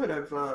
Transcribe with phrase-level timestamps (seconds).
[0.00, 0.10] good.
[0.10, 0.54] I've uh,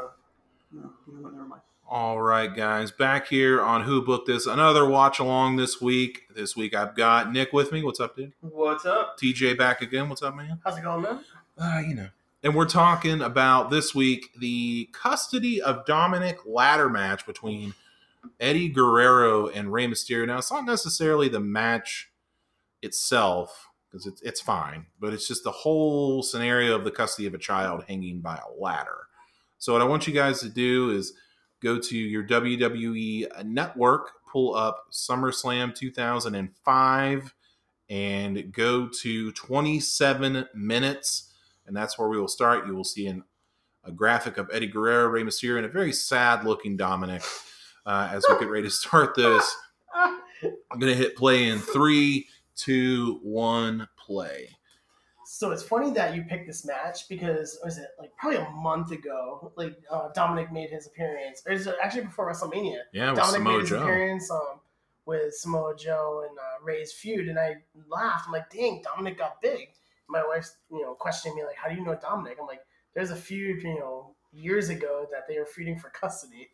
[0.72, 1.33] no, you know what?
[1.33, 1.61] Never mind.
[1.90, 4.46] All right, guys, back here on Who Booked This.
[4.46, 6.21] Another watch along this week.
[6.33, 7.84] This week I've got Nick with me.
[7.84, 8.34] What's up, dude?
[8.42, 9.20] What's up?
[9.20, 10.10] TJ back again.
[10.10, 10.60] What's up, man?
[10.64, 11.20] How's it going, man?
[11.58, 12.08] Uh, you know.
[12.42, 17.73] And we're talking about this week the custody of Dominic ladder match between
[18.39, 20.28] Eddie Guerrero and Rey Mysterio.
[20.28, 22.12] Now, it's not necessarily the match
[22.82, 27.34] itself because it's it's fine, but it's just the whole scenario of the custody of
[27.34, 29.02] a child hanging by a ladder.
[29.64, 31.13] So, what I want you guys to do is
[31.62, 37.34] go to your WWE network, pull up SummerSlam 2005,
[37.89, 41.31] and go to 27 minutes.
[41.66, 42.67] And that's where we will start.
[42.67, 43.23] You will see an,
[43.86, 47.23] a graphic of Eddie Guerrero, Rey Mysterio, and a very sad looking Dominic
[47.86, 49.55] uh, as we get ready to start this.
[49.95, 52.27] I'm going to hit play in three,
[52.58, 54.50] two, one, play.
[55.43, 58.91] So it's funny that you picked this match because was it like probably a month
[58.91, 59.52] ago?
[59.57, 62.77] Like uh, Dominic made his appearance, or is it actually before WrestleMania?
[62.93, 63.81] Yeah, with Dominic made his Joe.
[63.81, 64.61] appearance um,
[65.05, 67.55] with Samoa Joe and uh, Rey's feud, and I
[67.89, 68.27] laughed.
[68.27, 69.67] I'm like, "Dang, Dominic got big."
[70.08, 72.61] My wife's you know questioning me like, "How do you know Dominic?" I'm like,
[72.95, 76.52] "There's a feud you know years ago that they were feuding for custody."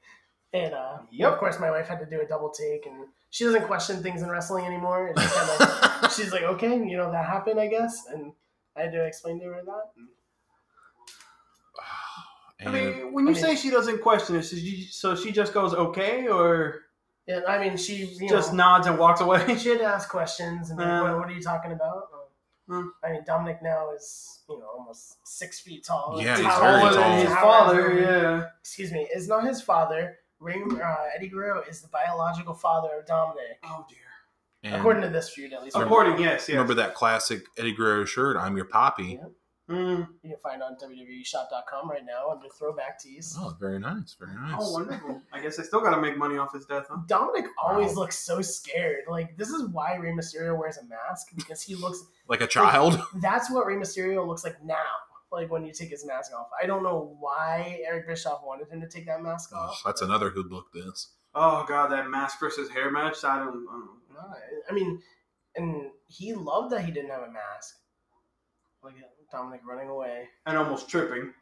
[0.52, 1.34] And uh, Yep.
[1.34, 4.24] of course, my wife had to do a double take, and she doesn't question things
[4.24, 5.10] in wrestling anymore.
[5.10, 5.62] And just kind
[6.04, 8.06] of she's like, okay, you know, that happened, I guess.
[8.12, 8.34] And
[8.76, 9.92] I had to explain to her that.
[12.66, 15.32] I mean, when you I mean- say she doesn't question it, so she, so she
[15.32, 16.82] just goes okay, or
[17.28, 19.56] And I mean, she, you just know, nods and walks away.
[19.58, 20.70] she had to ask questions.
[20.70, 21.02] And like, Uh.
[21.04, 22.10] what, what are you talking about?
[22.68, 22.88] Hmm.
[23.04, 26.20] I mean, Dominic now is, you know, almost six feet tall.
[26.22, 27.02] Yeah, he's Tower- very Taller tall.
[27.10, 27.92] than his father.
[27.92, 28.46] over- Yeah.
[28.60, 30.18] Excuse me, is not his father.
[30.40, 33.98] Ring, uh, Eddie Guerrero is the biological father of Dominic, Oh dear.
[34.64, 35.76] And according to this feud, at least.
[35.76, 36.50] According, yes, yes.
[36.50, 38.38] remember that classic Eddie Guerrero shirt?
[38.38, 39.20] I'm your poppy.
[39.22, 39.28] Yeah.
[39.70, 40.08] Mm.
[40.24, 43.36] You can find on WWEshop.com right now under throwback tees.
[43.40, 44.56] Oh, very nice, very nice.
[44.60, 45.22] Oh, wonderful.
[45.32, 47.02] I guess they still got to make money off his death, huh?
[47.08, 48.02] Dominic always Wow.
[48.02, 49.04] looks so scared.
[49.08, 52.04] Like this is why Rey Mysterio wears a mask because he looks.
[52.28, 53.00] like a child.
[53.22, 54.76] That's what Rey Mysterio looks like now.
[55.32, 56.48] Like when you take his mask off.
[56.62, 59.82] I don't know why Eric Bischoff wanted him to take that mask Oh, off.
[59.86, 61.10] that's another who booked this.
[61.36, 63.24] Oh god, that mask versus hair match.
[63.24, 63.50] I don't.
[63.70, 64.36] I don't No,
[64.70, 65.02] I mean,
[65.56, 67.76] and he loved that he didn't have a mask.
[68.84, 68.96] Like
[69.32, 70.28] Dominic running away.
[70.46, 71.34] and almost tripping.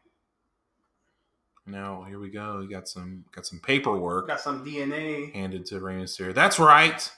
[1.66, 2.60] Now here we go.
[2.60, 5.34] We got some got some paperwork Got some DNA.
[5.34, 6.34] handed to Rey Mysterio.
[6.34, 7.10] That's right.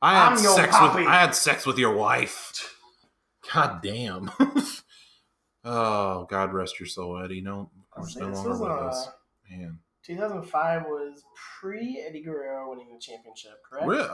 [0.00, 1.00] I had I'm your sex poppy.
[1.00, 2.74] with I had sex with your wife.
[3.52, 4.30] God damn.
[5.64, 7.40] oh, God rest your soul, Eddie.
[7.40, 9.08] No, of course, no longer with uh, us.
[9.50, 11.24] Man, 2005 was
[11.60, 13.86] pre Eddie Guerrero winning the championship, correct?
[13.86, 14.06] Re- uh,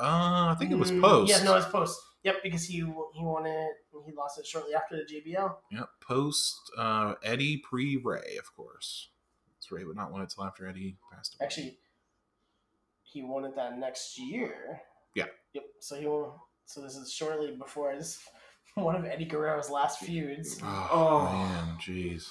[0.52, 1.30] I think it was Mm, post.
[1.30, 2.00] Yeah, no, it's post.
[2.24, 2.84] Yep, because he he
[3.22, 3.70] won it.
[3.92, 5.54] and He lost it shortly after the JBL.
[5.70, 9.08] Yep, post uh, Eddie pre Rey, of course.
[9.54, 11.46] That's Rey would not win it till after Eddie passed away.
[11.46, 11.78] Actually,
[13.02, 14.80] he won it that next year.
[15.14, 15.26] Yeah.
[15.52, 15.64] Yep.
[15.80, 16.30] So he won.
[16.64, 18.22] So this is shortly before this
[18.74, 20.58] one of Eddie Guerrero's last feuds.
[20.62, 21.32] Oh, Oh.
[21.32, 22.30] man, jeez.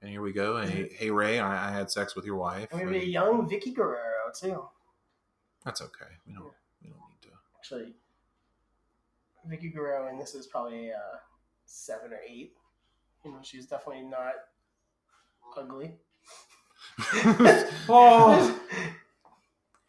[0.00, 0.60] And here we go.
[0.60, 2.68] Hey, hey Rey, I, I had sex with your wife.
[2.70, 4.64] And maybe a young Vickie Guerrero too.
[5.64, 6.06] That's okay.
[6.26, 6.44] We don't.
[6.82, 7.28] We don't need to.
[7.56, 7.94] Actually,
[9.48, 11.18] Vickie Guerrero, and this is probably uh,
[11.66, 12.52] seven or eight.
[13.24, 14.34] You know, she's definitely not
[15.56, 15.94] ugly.
[17.88, 18.60] Oh.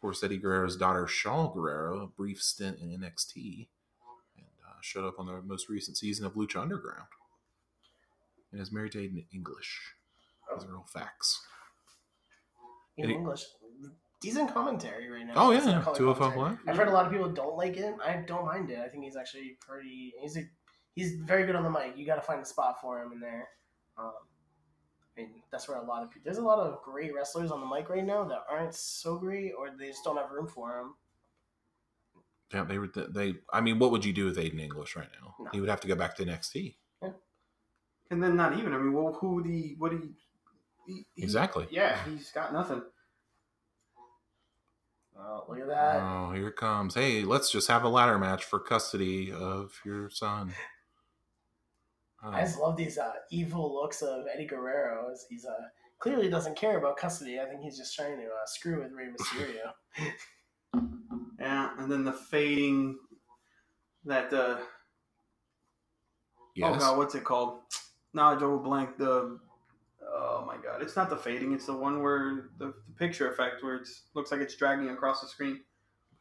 [0.00, 3.68] course, Eddie Guerrero's daughter, Shaul Guerrero, a brief stint in NXT,
[4.34, 7.08] and uh, showed up on the most recent season of Lucha Underground,
[8.50, 9.92] and is married to Aiden English.
[10.52, 11.40] Those are all facts.
[12.96, 13.44] in Eddie- English.
[14.20, 15.32] Decent commentary right now.
[15.34, 16.68] Oh Decent yeah, color two of five commentary.
[16.68, 17.94] I've heard a lot of people don't like it.
[18.04, 18.78] I don't mind it.
[18.78, 20.12] I think he's actually pretty.
[20.20, 20.42] He's a,
[20.94, 21.94] he's very good on the mic.
[21.96, 23.48] You got to find a spot for him in there.
[23.96, 24.12] Um,
[25.16, 26.22] I mean, that's where a lot of people.
[26.26, 29.52] There's a lot of great wrestlers on the mic right now that aren't so great,
[29.58, 30.94] or they just don't have room for them.
[32.52, 32.88] Yeah, they were.
[32.88, 33.36] They.
[33.52, 35.34] I mean, what would you do with Aiden English right now?
[35.40, 35.50] No.
[35.50, 36.76] He would have to go back to NXT.
[38.12, 38.74] And then not even.
[38.74, 39.98] I mean, well, who the what he,
[40.90, 41.66] he, he Exactly.
[41.70, 42.82] Yeah, he's got nothing.
[45.18, 46.00] Oh, look at that!
[46.00, 46.94] Oh, here it comes.
[46.94, 50.54] Hey, let's just have a ladder match for custody of your son.
[52.24, 55.10] Oh, I just love these uh, evil looks of Eddie Guerrero.
[55.12, 55.52] As he's uh,
[55.98, 57.38] clearly doesn't care about custody.
[57.38, 60.12] I think he's just trying to uh, screw with Rey Mysterio.
[61.40, 62.98] Yeah, and then the fading.
[64.04, 64.58] That uh
[66.54, 66.72] yes.
[66.74, 67.60] oh god, what's it called?
[68.14, 68.96] No, I drew blank.
[68.96, 69.38] The
[70.02, 71.52] oh my god, it's not the fading.
[71.52, 75.20] It's the one where the, the picture effect where it looks like it's dragging across
[75.20, 75.60] the screen.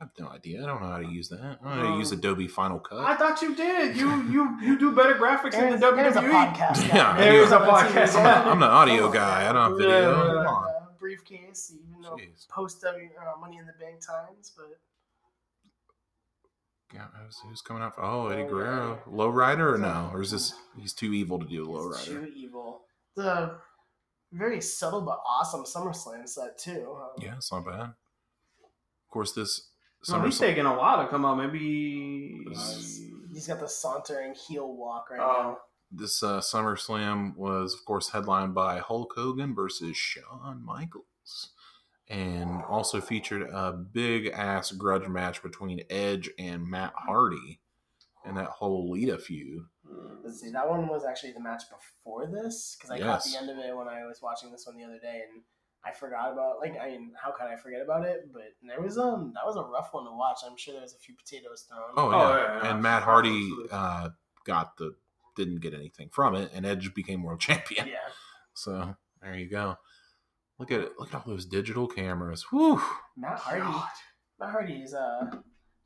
[0.01, 0.63] I have no idea.
[0.63, 1.41] I don't know how to use that.
[1.41, 2.99] I don't know how to use Adobe Final Cut.
[2.99, 3.97] I thought you did.
[3.97, 6.31] You you you do better graphics than Aaron's, the Aaron's a WWE.
[6.31, 6.87] podcast.
[6.87, 8.15] Yeah, There is a podcast.
[8.15, 9.49] I'm, not, I'm the audio guy.
[9.49, 10.25] I don't have video.
[10.25, 10.33] Yeah.
[10.43, 10.63] Come on.
[10.69, 12.47] Uh, briefcase, even though Jeez.
[12.47, 14.77] post W uh, Money in the Bank times, but
[16.93, 17.95] Yeah, who's, who's coming out?
[17.95, 20.09] For, oh, Eddie Guerrero, Lowrider or no?
[20.13, 22.25] Or is this he's too evil to do a it's Lowrider?
[22.25, 22.81] too evil.
[23.15, 23.57] The
[24.31, 26.95] very subtle but awesome SummerSlam set too.
[26.99, 27.79] Um, Yeah, it's not bad.
[27.81, 29.69] Of course, this
[30.07, 30.39] No, he's SummerSlam.
[30.39, 31.37] taking a while to come out.
[31.37, 32.45] Maybe.
[33.33, 35.41] He's got the sauntering heel walk right Oh.
[35.43, 35.57] now.
[35.91, 41.49] This uh, SummerSlam was, of course, headlined by Hulk Hogan versus Shawn Michaels,
[42.07, 47.59] and also featured a big ass grudge match between Edge and Matt Hardy,
[48.23, 49.65] and that whole Lita feud.
[50.23, 53.49] Let's see, that one was actually the match before this because I caught the end
[53.49, 55.41] of it when I was watching this one the other day, and
[55.85, 58.29] I forgot about like I mean, how could I forget about it?
[58.33, 60.39] But there was um that was a rough one to watch.
[60.45, 61.81] I'm sure there was a few potatoes thrown.
[61.95, 62.37] Oh, Oh, yeah.
[62.37, 62.71] yeah, yeah.
[62.73, 64.09] and Matt Hardy uh,
[64.45, 64.95] got the
[65.35, 67.87] didn't get anything from it, and Edge became world champion.
[67.87, 67.95] yeah.
[68.53, 69.77] So there you go.
[70.57, 70.91] Look at it.
[70.99, 72.45] Look at all those digital cameras.
[72.51, 72.81] Whew.
[73.15, 73.85] Matt Hardy.
[74.39, 75.31] Matt Hardy's uh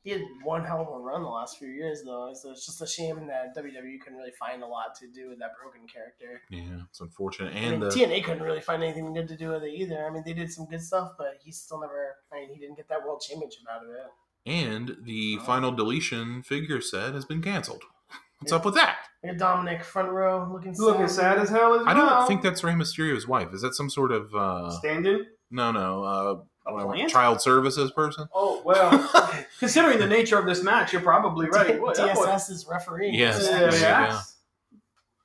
[0.04, 2.80] he had one hell of a run the last few years though, so it's just
[2.80, 6.40] a shame that WWE couldn't really find a lot to do with that broken character.
[6.50, 7.54] Yeah, it's unfortunate.
[7.54, 10.06] I And mean, the, TNA couldn't really find anything good to do with it either.
[10.06, 12.14] I mean, they did some good stuff, but he still never.
[12.32, 14.06] I mean, he didn't get that world championship out of it.
[14.46, 15.44] and the Oh.
[15.44, 17.82] final deletion figure set has been canceled.
[18.40, 18.98] What's up with that?
[19.22, 21.88] We got Dominic front row looking Looking sad as hell as well.
[21.88, 23.54] I don't think that's Rey Mysterio's wife.
[23.54, 25.24] Is that some sort of uh standing.
[25.50, 26.34] no no uh
[26.66, 27.10] Oh, a plant?
[27.10, 28.28] child services person?
[28.34, 29.10] Oh well,
[29.58, 31.80] considering the nature of this match, you're probably right.
[31.80, 33.10] What- that DSS is referee.
[33.10, 33.46] Yes.
[33.50, 34.20] Yeah, there you yeah.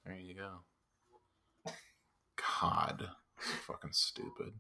[0.06, 1.71] There you go.
[2.62, 3.09] God,
[3.68, 4.53] fucking stupid.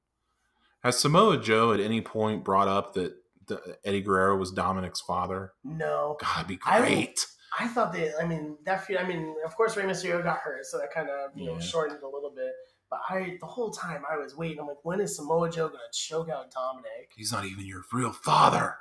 [0.83, 3.13] Has Samoa Joe at any point brought up that
[3.47, 5.53] the, Eddie Guerrero was Dominic's father?
[5.63, 7.25] No, God, that'd be great.
[7.59, 8.13] I thought they.
[8.13, 8.85] I mean, that.
[8.97, 11.97] I mean, of course, Rey Mysterio got hurt, so that kind of you know shortened
[11.97, 12.53] it a little bit.
[12.89, 14.59] But I, the whole time, I was waiting.
[14.59, 17.11] I'm like, when is Samoa Joe gonna choke out Dominic?
[17.15, 18.77] He's not even your real father.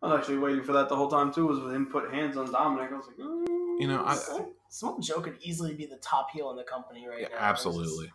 [0.00, 1.46] I was actually waiting for that the whole time too.
[1.46, 2.92] Was with him put hands on Dominic.
[2.92, 3.80] I was like, mm.
[3.80, 7.08] You know, I, Sam- Samoa Joe could easily be the top heel in the company
[7.08, 7.34] right Yeah, now.
[7.34, 8.12] It's absolutely.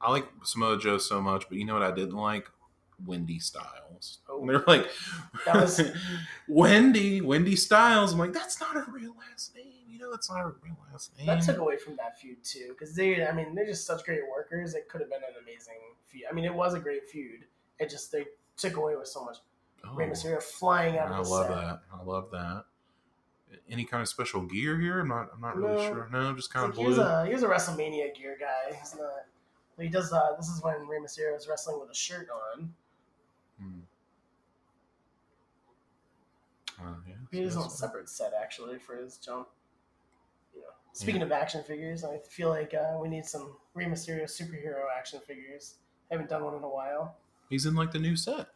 [0.00, 2.46] I like Samoa Joe so much, but you know what I didn't like?
[3.04, 4.18] Wendy Styles.
[4.28, 4.44] Oh.
[4.46, 4.86] They're like,
[5.46, 5.80] That was-
[6.48, 8.12] Wendy, Wendy Styles.
[8.12, 9.72] I'm like, that's not her real last name.
[9.88, 11.26] You know, that's not her real last name.
[11.26, 14.20] That took away from that feud too, because they, I mean, they're just such great
[14.30, 14.74] workers.
[14.74, 15.74] It could have been an amazing
[16.08, 16.24] feud.
[16.30, 17.44] I mean, it was a great feud.
[17.78, 18.24] It just they
[18.56, 19.36] took away with so much.
[19.84, 21.54] Oh, Rey Mysterio flying out I of the love set.
[21.54, 21.80] that.
[21.94, 22.64] I love that.
[23.70, 25.00] Any kind of special gear here?
[25.00, 25.28] I'm not.
[25.32, 26.08] I'm not really sure.
[26.12, 27.04] No, just It's kind like, of he was blue.
[27.04, 28.76] a he was a WrestleMania gear guy.
[28.76, 29.26] He's not.
[29.78, 30.12] He does.
[30.12, 32.74] Uh, this is when Rey Mysterio is wrestling with a shirt on.
[33.60, 33.80] Hmm.
[36.80, 39.48] Uh, yeah, He has so a separate set actually for his jump.
[40.56, 44.24] You know, speaking of action figures, I feel like uh, we need some Rey Mysterio
[44.24, 45.74] superhero action figures.
[46.10, 47.16] I haven't done one in a while.
[47.50, 48.48] He's in like the new set.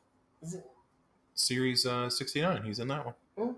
[0.42, 0.64] Is it?
[1.34, 2.64] Series uh, 69.
[2.64, 3.14] He's in that one.
[3.38, 3.52] Hmm.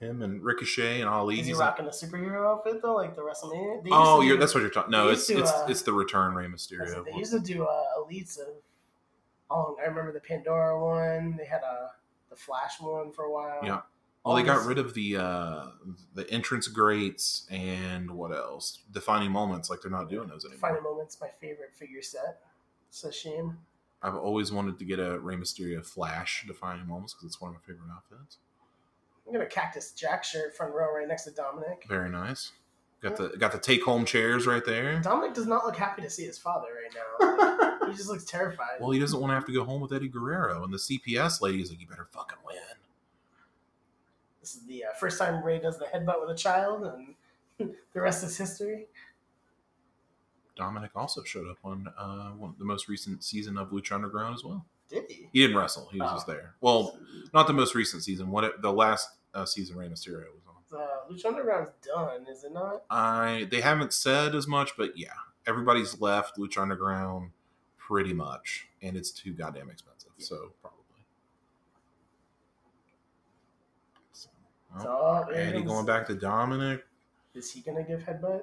[0.00, 1.34] Him and Ricochet and Ali.
[1.34, 3.82] Is he he's in- rocking a superhero outfit though, like the WrestleMania?
[3.82, 4.90] They Oh, you're, do- that's what you're talking.
[4.92, 7.04] No, it's to, it's uh, it's the return Rey Mysterio.
[7.04, 8.46] They used to do uh, elites of.
[9.50, 11.36] Oh, I remember the Pandora one.
[11.36, 11.90] They had a
[12.30, 13.60] the Flash one for a while.
[13.64, 13.80] Yeah.
[14.28, 15.66] Well, they got rid of the uh,
[16.14, 18.80] the entrance grates and what else?
[18.92, 19.70] Defining moments.
[19.70, 20.68] Like they're not doing those anymore.
[20.68, 22.40] Defining Moments, my favorite figure set.
[22.90, 23.56] It's a shame.
[24.02, 27.54] I've always wanted to get a Rey Mysterio Flash defining moments because it's one of
[27.54, 28.36] my favorite outfits.
[29.26, 31.86] I'm gonna Cactus Jack shirt front row right next to Dominic.
[31.88, 32.52] Very nice.
[33.00, 35.00] Got the got the take home chairs right there.
[35.00, 37.38] Dominic does not look happy to see his father right
[37.80, 37.86] now.
[37.90, 38.78] he just looks terrified.
[38.78, 41.40] Well, he doesn't want to have to go home with Eddie Guerrero, and the CPS
[41.40, 42.56] lady is like, "You better fucking win."
[44.48, 46.90] This is the uh, first time Rey does the headbutt with a child,
[47.58, 48.86] and the rest is history.
[50.56, 54.42] Dominic also showed up on uh, one, the most recent season of Lucha Underground as
[54.44, 54.64] well.
[54.88, 55.28] Did he?
[55.34, 56.14] He didn't wrestle; he was Oh.
[56.14, 56.54] just there.
[56.62, 56.98] Well,
[57.34, 58.30] not the most recent season.
[58.30, 60.84] What it, the last uh, season Rey Mysterio was on.
[61.10, 62.84] Lucha Underground's done, is it not?
[62.88, 65.08] I they haven't said as much, but yeah,
[65.46, 67.32] everybody's left Lucha Underground
[67.76, 70.10] pretty much, and it's too goddamn expensive.
[70.16, 70.77] So probably.
[74.80, 76.84] So, well, So, Eddie comes- going back to Dominic.
[77.34, 78.42] Is he gonna give headbutt?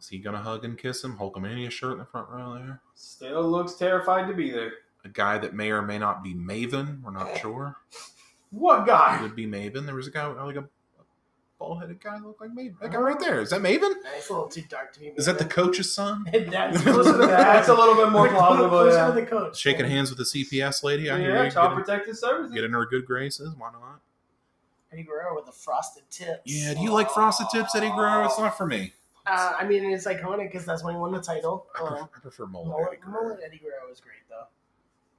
[0.00, 1.16] Is he gonna hug and kiss him?
[1.18, 2.80] Hulkamania shirt in the front row there.
[2.94, 4.72] Still looks terrified to be there.
[5.04, 7.02] A guy that may or may not be Maven.
[7.02, 7.76] We're not sure.
[8.50, 9.22] What It guy?
[9.22, 9.86] would be Maven.
[9.86, 10.68] There was a guy uh, like a
[11.58, 12.78] bald headed guy look like Maven?
[12.80, 13.00] That guy uh-huh.
[13.06, 13.40] right there.
[13.40, 13.80] Is that Maven?
[13.80, 15.06] Nah, It's a little too dark to be.
[15.16, 16.24] Is that the coach's son?
[16.32, 17.58] That's closer to that.
[17.60, 18.90] it's a little bit more plausible.
[18.90, 19.58] Yeah, the coach.
[19.58, 21.10] Shaking hands with the CPS lady.
[21.10, 21.50] I hear yeah you.
[21.50, 22.54] Child Get in, Protective Services.
[22.54, 23.54] get in her good graces.
[23.56, 24.00] Why not?
[24.92, 26.40] Eddie Guerrero with the frosted tips.
[26.46, 28.24] Yeah, do you like frosted tips, Eddie Guerrero?
[28.24, 28.92] It's not for me.
[29.26, 31.66] Uh, I mean, it's iconic because that's when he won the title.
[31.74, 33.22] I prefer, Um, I prefer mullet, mullet, Eddie Guerrero.
[33.28, 34.46] mullet Eddie Guerrero was great though.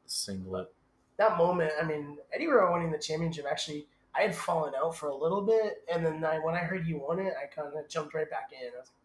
[0.07, 0.73] Singlet.
[1.17, 3.45] That moment, I mean, Eddie Guerrero winning the championship.
[3.49, 6.83] Actually, I had fallen out for a little bit, and then I, when I heard
[6.85, 8.67] he won it, I kind of jumped right back in.
[8.67, 8.95] I was, like,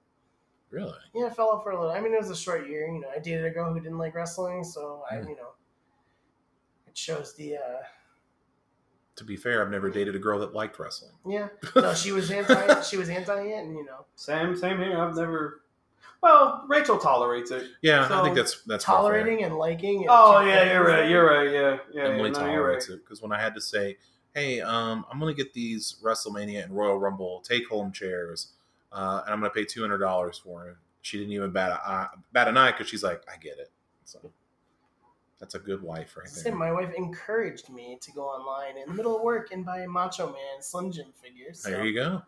[0.71, 0.92] Really?
[1.14, 1.92] yeah, I fell out for a little.
[1.92, 2.87] I mean, it was a short year.
[2.87, 5.28] You know, I dated a girl who didn't like wrestling, so I, Hmm.
[5.28, 5.50] you know,
[6.87, 7.56] it shows the.
[7.56, 7.83] uh
[9.16, 11.12] To be fair, I've never dated a girl that liked wrestling.
[11.26, 12.80] Yeah, no, she was anti.
[12.83, 14.99] she was anti it, and you know, Same, same here.
[14.99, 15.61] I've never.
[16.21, 17.66] Well, Rachel tolerates it.
[17.83, 19.02] Yeah, I think that's that's more fair.
[19.02, 20.00] tolerating and liking.
[20.02, 21.09] And Oh yeah, you're right.
[21.09, 21.52] You're right.
[21.52, 22.09] Yeah, yeah.
[22.09, 22.80] Emily yeah, no, you're right.
[22.80, 23.99] tolerates it because when I had to say,
[24.35, 28.49] "Hey, um, I'm going to get these WrestleMania and Royal Rumble take home chairs,
[28.90, 31.71] uh, and I'm going to pay two hundred dollars for them," she didn't even bat
[31.71, 33.71] a eye, bat an eye because she's like, "I get it."
[34.04, 34.33] So
[35.44, 36.54] that's a good wife right Say there.
[36.58, 39.86] my wife encouraged me to go online in the middle of work and buy a
[39.88, 41.60] Macho Man Slim Jim figures.
[41.60, 42.22] So There you go.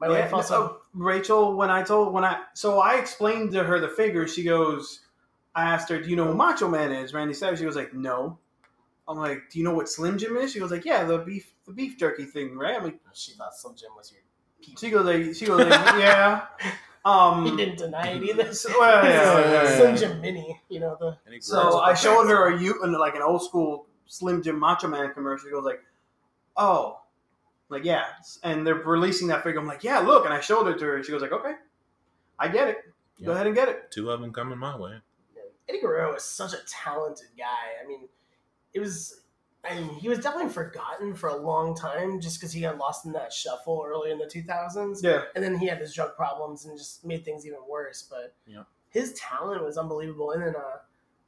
[0.00, 0.54] my Yeah, wife also.
[0.62, 4.44] oh, Rachel, when I told when I so I explained to her the figure, she
[4.44, 5.00] goes,
[5.54, 7.58] I asked her, "Do you know who Macho Man is?" Randy Savage.
[7.58, 8.38] She was like, "No."
[9.08, 11.52] I'm like, "Do you know what Slim Jim is?" She goes like, "Yeah, the beef
[11.66, 14.22] the beef jerky thing, right?" I'm like, She thought Slim Jim was your.
[14.78, 16.46] she goes like, she goes like, "Yeah."
[17.04, 18.52] Um, He didn't deny it either.
[18.52, 19.96] So, well, yeah, yeah, yeah, Slim.
[19.96, 21.40] Jim Mini, you know the.
[21.40, 25.48] So I showed her a you like an old school Slim Jim Macho Man commercial.
[25.48, 25.82] She goes like,
[26.56, 27.00] "Oh,
[27.68, 28.04] like yeah,"
[28.42, 29.60] and they're releasing that figure.
[29.60, 31.02] I'm like, "Yeah, look," and I showed it to her.
[31.02, 31.54] She goes like, "Okay,
[32.38, 32.78] I get it.
[33.24, 34.98] Go ahead and get it." two of them coming my way.
[35.68, 37.82] Eddie Guerrero is such a talented guy.
[37.82, 38.08] I mean,
[38.74, 39.20] it was.
[39.68, 43.04] I mean, he was definitely forgotten for a long time just because he got lost
[43.04, 45.02] in that shuffle early in the 2000s.
[45.02, 48.06] Yeah, and then he had his drug problems and just made things even worse.
[48.10, 48.62] But Yeah.
[48.88, 50.30] his talent was unbelievable.
[50.30, 50.78] And then uh,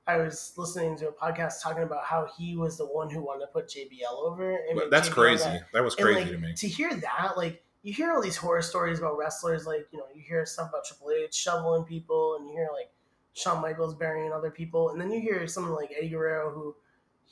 [0.06, 3.46] I was listening to a podcast talking about how he was the one who wanted
[3.46, 4.50] to put JBL over.
[4.56, 5.44] And make That's JBL crazy.
[5.44, 6.54] that- That was and, crazy like, to me.
[6.54, 10.06] To hear that, like you hear all these horror stories about wrestlers, like you know
[10.14, 12.90] you hear stuff about Triple H shoveling people, and you hear like
[13.34, 16.76] Shawn Michaels burying other people, and then you hear someone like Eddie Guerrero who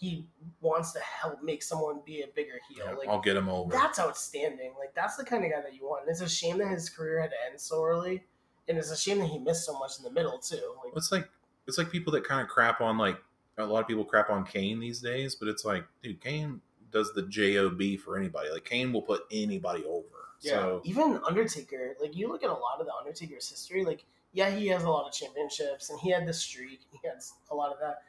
[0.00, 0.24] he
[0.62, 2.86] wants to help make someone be a bigger heel.
[2.86, 3.70] Yeah, like I'll get him over.
[3.70, 4.72] that's outstanding.
[4.78, 6.02] Like that's the kind of guy that you want.
[6.02, 8.24] And it's a shame that his career had to end so early,
[8.66, 10.74] and it's a shame that he missed so much in the middle too.
[10.82, 11.28] Like, It's like
[11.66, 13.18] it's like people that kind of crap on like
[13.58, 17.12] a lot of people crap on Kane these days, but it's like, dude, Kane does
[17.12, 18.48] the job for anybody.
[18.50, 20.06] Like Kane will put anybody over.
[20.38, 24.48] So even Undertaker, like you look at a lot of the Undertaker's history, like yeah,
[24.48, 27.70] he has a lot of championships and he had the streak, he has a lot
[27.70, 28.02] of that.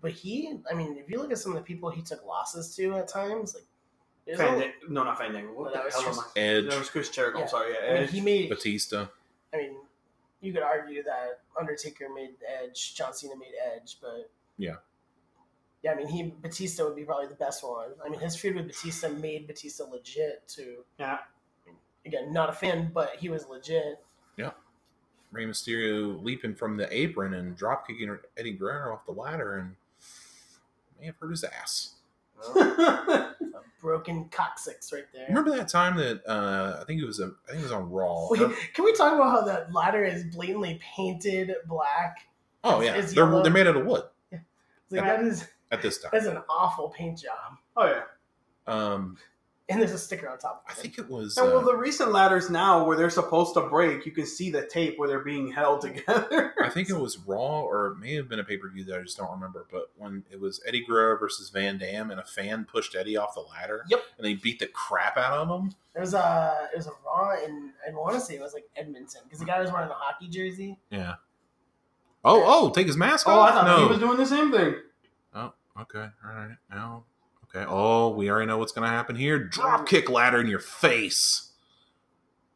[0.00, 2.74] But he, I mean, if you look at some of the people he took losses
[2.76, 3.64] to at times, like
[4.26, 4.72] there's a- Fandango.
[4.88, 5.52] No, not Fandango.
[5.52, 6.40] What No, the that was hell am Chris- I?
[6.40, 7.38] Edge, That was Chris Jericho.
[7.38, 7.44] Yeah.
[7.44, 7.72] I'm sorry.
[7.72, 8.10] Yeah, I mean, Edge.
[8.10, 8.48] he made.
[8.48, 9.06] Batista.
[9.54, 9.76] I mean,
[10.40, 14.28] you could argue that Undertaker made Edge, John Cena made Edge, but
[14.58, 14.76] Yeah.
[15.82, 15.92] yeah.
[15.92, 17.90] I mean, he Batista would be probably the best one.
[18.04, 20.84] I mean, his feud with Batista made Batista legit too.
[20.98, 21.18] Yeah.
[22.04, 24.02] Again, not a fan, but he was legit.
[25.36, 29.74] Rey Mysterio leaping from the apron and drop kicking Eddie Guerrero off the ladder and
[30.98, 31.92] may have hurt his ass.
[32.56, 33.34] A
[33.80, 35.26] broken coccyx right there.
[35.28, 37.90] Remember that time that uh, I think it was a I think it was on
[37.90, 38.28] Raw.
[38.30, 38.40] Wait,
[38.74, 42.16] can we talk about how that ladder is blatantly painted black?
[42.64, 44.02] oh yeah, it's they're they're made out of wood
[44.32, 44.42] It's
[44.90, 46.10] like that is at this time.
[46.12, 47.56] that's an awful paint job.
[47.76, 48.02] oh yeah.
[48.66, 49.16] Um,
[49.68, 50.64] And there's a sticker on top.
[50.68, 50.82] I Of it.
[50.82, 51.36] think it was.
[51.36, 54.48] And well, uh, the recent ladders now, where they're supposed to break, you can see
[54.48, 56.54] the tape where they're being held together.
[56.62, 59.00] I think it was Raw or it may have been a pay per view that
[59.00, 59.66] I just don't remember.
[59.72, 63.34] But when it was Eddie Guerrero versus Van Dam and a fan pushed Eddie off
[63.34, 64.00] the ladder, Yep.
[64.18, 65.72] and they beat the crap out of him.
[65.96, 68.66] It was a it was a Raw, and I want to say it was like
[68.76, 70.78] Edmonton because the guy was wearing a hockey jersey.
[70.90, 71.14] Yeah.
[72.24, 73.38] Oh, oh, take his mask oh, off.
[73.38, 73.82] Oh, I thought no.
[73.84, 74.74] he was doing the same thing.
[75.34, 76.06] Oh, okay.
[76.24, 76.56] All right.
[76.70, 77.04] Now,
[77.54, 77.64] okay.
[77.68, 79.38] Oh, we already know what's going to happen here.
[79.38, 81.50] Drop kick ladder in your face.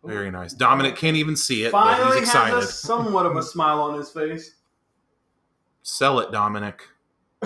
[0.05, 0.55] Very nice.
[0.55, 2.59] Dominic can't even see it, but Finally he's has excited.
[2.59, 4.55] a, somewhat of a smile on his face.
[5.83, 6.83] Sell it, Dominic.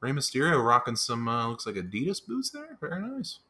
[0.00, 2.78] Rey Mysterio rocking some uh, looks like Adidas boots there.
[2.80, 3.40] Very nice.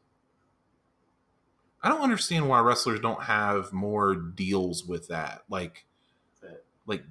[1.81, 5.43] I don't understand why wrestlers don't have more deals with that.
[5.49, 5.85] Like,
[6.85, 7.03] like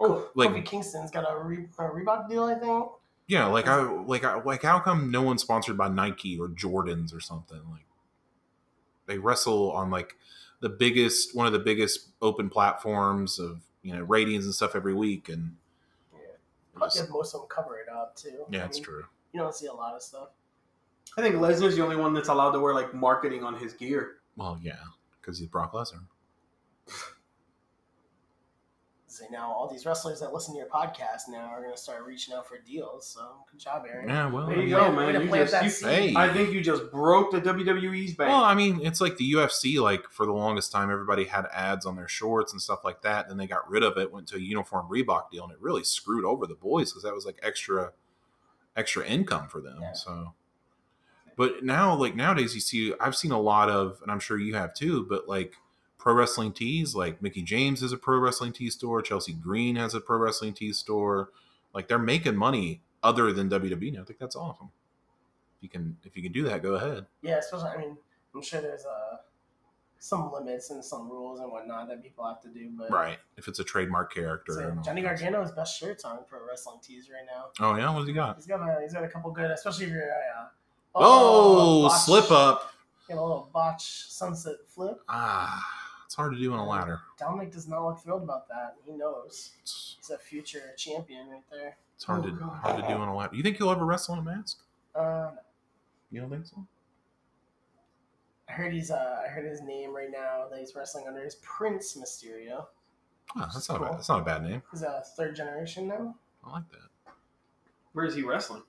[0.00, 2.86] Oh, Like- Kofi Kingston's got a, Re- a Reebok deal, I think.
[3.28, 7.14] Yeah, like I like I like how come no one's sponsored by Nike or Jordans
[7.14, 7.60] or something?
[7.70, 7.84] Like
[9.06, 10.16] they wrestle on like
[10.60, 14.94] the biggest one of the biggest open platforms of you know ratings and stuff every
[14.94, 15.54] week and
[16.12, 16.18] Yeah.
[16.72, 18.44] they're Plus, just- most of them cover it up too.
[18.50, 19.04] yeah, I it's mean, true.
[19.32, 20.28] You don't see a lot of stuff.
[21.16, 24.16] I think Lesnar's the only one that's allowed to wear like marketing on his gear.
[24.36, 24.76] Well, yeah,
[25.20, 26.00] because he's Brock Lesnar.
[29.18, 32.04] Say now, all these wrestlers that listen to your podcast now are going to start
[32.04, 33.06] reaching out for deals.
[33.08, 33.20] So
[33.50, 34.08] good job, Aaron.
[34.08, 35.20] Yeah, well, There I you go, man.
[35.22, 36.14] You just- that you- Hey.
[36.14, 38.28] I think you just broke the WWE's bank.
[38.30, 39.80] Well, I mean, it's like the UFC.
[39.80, 43.26] Like for the longest time, everybody had ads on their shorts and stuff like that.
[43.28, 45.82] Then they got rid of it, went to a uniform Reebok deal, and it really
[45.82, 47.92] screwed over the boys because that was like extra,
[48.76, 49.78] extra income for them.
[49.80, 49.94] Yeah.
[49.94, 50.34] So,
[51.36, 54.54] but now, like nowadays, you see, I've seen a lot of, and I'm sure you
[54.54, 55.04] have too.
[55.08, 55.54] But like
[56.08, 59.94] pro wrestling tees, like Mickie James has a pro wrestling tee store, Chelsea Green has
[59.94, 61.28] a pro wrestling tee store.
[61.74, 64.00] Like they're making money other than WWE now.
[64.00, 64.70] I think that's awesome.
[65.58, 67.04] If you can, if you can do that, go ahead.
[67.20, 67.68] Yeah, especially.
[67.68, 67.98] I mean,
[68.34, 69.16] I'm sure there's uh,
[69.98, 72.70] some limits and some rules and whatnot that people have to do.
[72.78, 73.18] But Right.
[73.36, 74.52] If it's a trademark character.
[74.54, 75.02] So Johnny.
[75.02, 77.48] Gargano's best shirts on pro wrestling tees right now.
[77.60, 78.36] Oh yeah, what's he got?
[78.36, 80.46] He's got a he's got a couple good, especially if you're uh,
[80.94, 82.72] Oh, botch- slip up.
[83.08, 85.00] Get a little botch sunset flip.
[85.08, 85.62] Ah,
[86.18, 87.00] hard to do on a ladder.
[87.16, 88.74] Dominic does not look thrilled about that.
[88.84, 91.76] He knows It's, he's a future champion right there.
[91.94, 92.56] it's hard Oh, to God.
[92.60, 93.36] hard to do on a ladder.
[93.36, 94.58] You think he'll ever wrestle in a mask?
[94.96, 95.30] Uh,
[96.10, 96.66] You don't think so?
[98.48, 101.36] I heard he's uh, I heard his name right now that he's wrestling under is
[101.36, 102.64] Prince Mysterio.
[103.36, 103.86] Oh, that's not Cool.
[103.88, 103.98] bad.
[103.98, 104.62] That's not a bad name.
[104.72, 106.16] He's a third generation now.
[106.44, 107.12] I like that.
[107.92, 108.62] Where is he wrestling?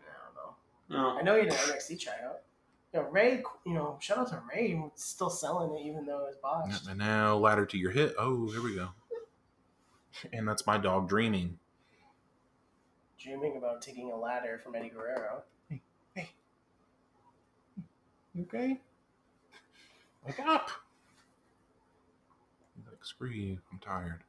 [0.00, 1.12] I don't know.
[1.14, 1.18] No.
[1.18, 2.40] I know he did an NXT tryout.
[2.94, 6.36] You know, Rey, you know, shout out to Rey, still selling it even though it's
[6.36, 6.86] botched.
[6.86, 8.14] And now ladder to your hit.
[8.18, 8.88] Oh, here we go.
[10.32, 11.58] And that's my dog dreaming.
[13.18, 15.42] Dreaming about taking a ladder from Eddie Guerrero.
[18.34, 18.80] You okay?
[20.24, 20.70] Wake up.
[22.76, 23.58] He's like, screw you.
[23.72, 24.22] I'm tired.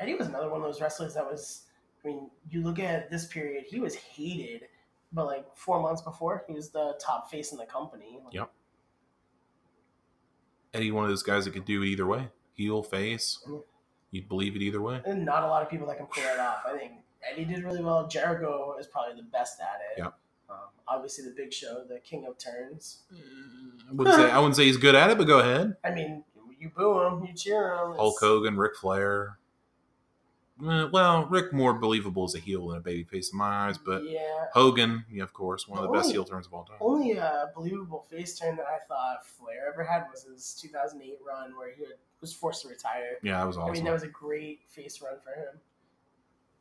[0.00, 1.66] Eddie was another one of those wrestlers that was.
[2.04, 4.62] I mean, you look at this period, he was hated,
[5.12, 8.20] but like four months before, he was the top face in the company.
[8.32, 8.50] Yep.
[10.72, 12.28] Eddie, one of those guys that could do it either way.
[12.54, 13.44] Heel, face.
[13.50, 13.58] Yeah.
[14.12, 15.00] You'd believe it either way.
[15.04, 16.62] And not a lot of people that can pull that off.
[16.66, 16.92] I think
[17.28, 18.06] Eddie did really well.
[18.08, 20.02] Jericho is probably the best at it.
[20.02, 20.14] Yep.
[20.48, 20.56] Um,
[20.88, 23.02] obviously, the Big Show, the king of turns.
[23.88, 25.76] I wouldn't say I wouldn't say he's good at it, but go ahead.
[25.84, 26.24] I mean,
[26.58, 27.94] you boo him, you cheer him.
[27.96, 29.38] Hulk Hogan, Ric Flair.
[30.68, 34.02] Eh, well, Ric more believable as a heel than a babyface in my eyes, but
[34.04, 36.76] yeah, Hogan, yeah, of course, one of the best Only- heel turns of all time.
[36.80, 41.56] only uh, believable face turn that I thought Flair ever had was his 2008 run
[41.56, 41.84] where he
[42.20, 43.16] was forced to retire.
[43.22, 43.70] Yeah, that was awesome.
[43.70, 45.60] I mean, that was a great face run for him.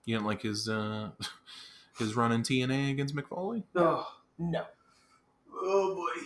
[0.06, 1.10] you didn't like his uh,
[2.00, 3.64] his run in TNA against Mick Foley?
[3.76, 4.66] Oh, No,
[5.62, 6.22] oh boy.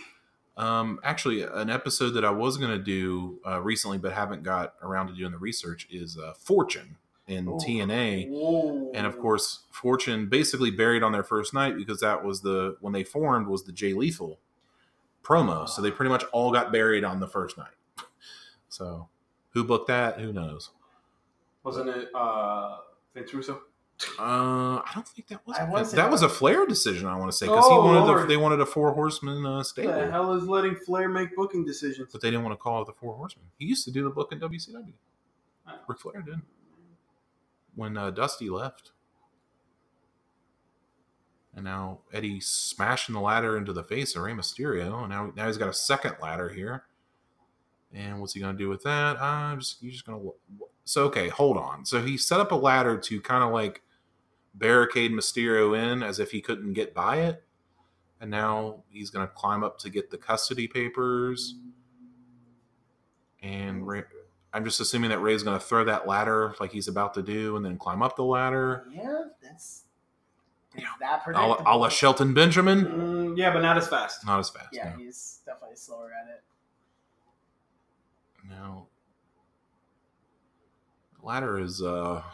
[0.56, 4.74] Um, actually, an episode that I was going to do uh, recently, but haven't got
[4.82, 6.96] around to doing the research, is uh, Fortune
[7.26, 7.58] in Ooh.
[7.58, 8.28] TNA.
[8.28, 8.90] Whoa.
[8.94, 12.92] and of course fortune basically buried on their first night because that was the when
[12.92, 14.38] they formed was the jay lethal
[15.22, 17.72] promo so they pretty much all got buried on the first night
[18.68, 19.08] so
[19.50, 20.70] who booked that who knows
[21.62, 22.76] wasn't it uh,
[23.14, 23.62] Vince Russo?
[24.18, 27.16] uh i don't think that was I that that was a was- flair decision i
[27.16, 29.74] want to say because he Oh, wanted the, they wanted a four horseman uh, What
[29.76, 32.08] the hell is letting Flair make booking decisions?
[32.12, 34.10] but they didn't want to call it the four horsemen he used to do the
[34.10, 34.92] book in wcw.
[35.88, 36.40] Ric Flair did
[37.74, 38.92] when uh, Dusty left.
[41.54, 45.46] And now Eddie smashing the ladder into the face of Rey Mysterio, and now now
[45.46, 46.84] he's got a second ladder here.
[47.92, 49.20] And what's he gonna do with that?
[49.22, 50.18] I'm just you're just gonna.
[50.84, 51.86] So okay, hold on.
[51.86, 53.82] So he set up a ladder to kind of like
[54.54, 57.44] barricade Mysterio in, as if he couldn't get by it.
[58.20, 61.54] And now he's gonna climb up to get the custody papers.
[63.42, 63.86] And
[64.54, 67.64] I'm just assuming that Rey's gonna throw that ladder like he's about to do, and
[67.64, 68.86] then climb up the ladder.
[68.90, 69.82] yeah, that's
[70.76, 70.84] Yeah.
[71.00, 71.56] that A predictable.
[71.64, 72.84] la, a la Shelton Benjamin.
[72.86, 74.24] Mm, yeah, but not as fast.
[74.24, 74.68] Not as fast.
[74.72, 74.96] yeah, no.
[75.04, 76.42] he's definitely slower at it.
[78.48, 78.86] No.
[81.20, 81.86] The ladder is uh,
[82.22, 82.24] a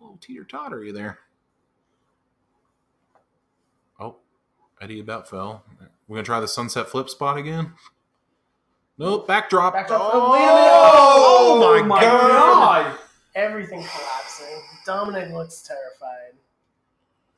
[0.00, 1.18] little teeter tottery there.
[3.98, 4.16] Oh,
[4.80, 5.64] Eddie about fell.
[6.08, 7.72] We're gonna try the sunset flip spot again.
[8.98, 9.72] Nope, backdrop.
[9.74, 10.00] Backdrop.
[10.02, 11.84] Oh, Oh, wait a minute.
[11.84, 12.28] oh my, god.
[12.92, 12.98] God.
[13.34, 14.62] Everything collapsing.
[14.86, 16.32] Dominic looks terrified.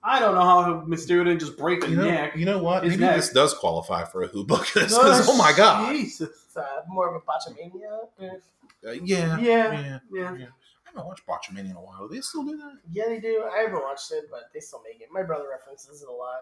[0.03, 2.37] I don't know how Mysterio didn't just break a You know, neck.
[2.37, 2.85] you know what?
[2.85, 3.17] His Maybe neck.
[3.17, 4.97] this does qualify for a who book this.
[4.97, 5.93] 'cause, oh my god.
[5.93, 6.29] Jesus.
[6.57, 8.07] Uh, more of a botchamania.
[8.21, 9.39] Uh, yeah, Yeah.
[9.41, 10.37] yeah, Yeah.
[10.37, 10.47] yeah.
[10.47, 12.07] I haven't watched Botchamania in a while.
[12.07, 12.79] Do they still do that?
[12.93, 13.45] Yeah, they do.
[13.53, 15.09] I haven't watched it, but they still make it.
[15.11, 16.41] My brother references it a lot.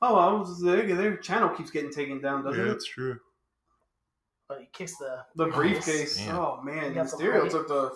[0.00, 2.68] Oh, I was their, their channel keeps getting taken down, doesn't it?
[2.68, 3.18] That's true.
[4.50, 6.18] But he kicks the The briefcase.
[6.18, 6.34] Man.
[6.34, 7.92] Oh man, He Mysterio took the.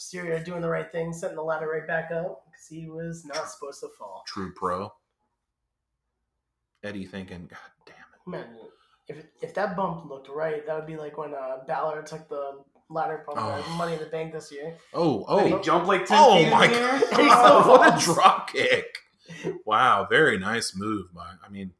[0.00, 3.48] Mysterio doing the right thing, setting the ladder right back up because he was not
[3.50, 4.24] supposed to fall.
[4.26, 4.92] True pro.
[6.82, 8.30] Eddie thinking, God damn it.
[8.30, 8.46] Man,
[9.08, 12.62] if if that bump looked right, that would be like when uh, Balor took the
[12.90, 13.52] ladder bump Oh.
[13.52, 14.76] at Money in the Bank this year.
[14.92, 17.00] Oh, Oh, he oh, jumped like ten oh feet my in the air.
[17.10, 17.20] god!
[17.20, 18.96] He still what a drop kick!
[19.64, 21.12] Wow, very nice move.
[21.14, 21.72] By I mean,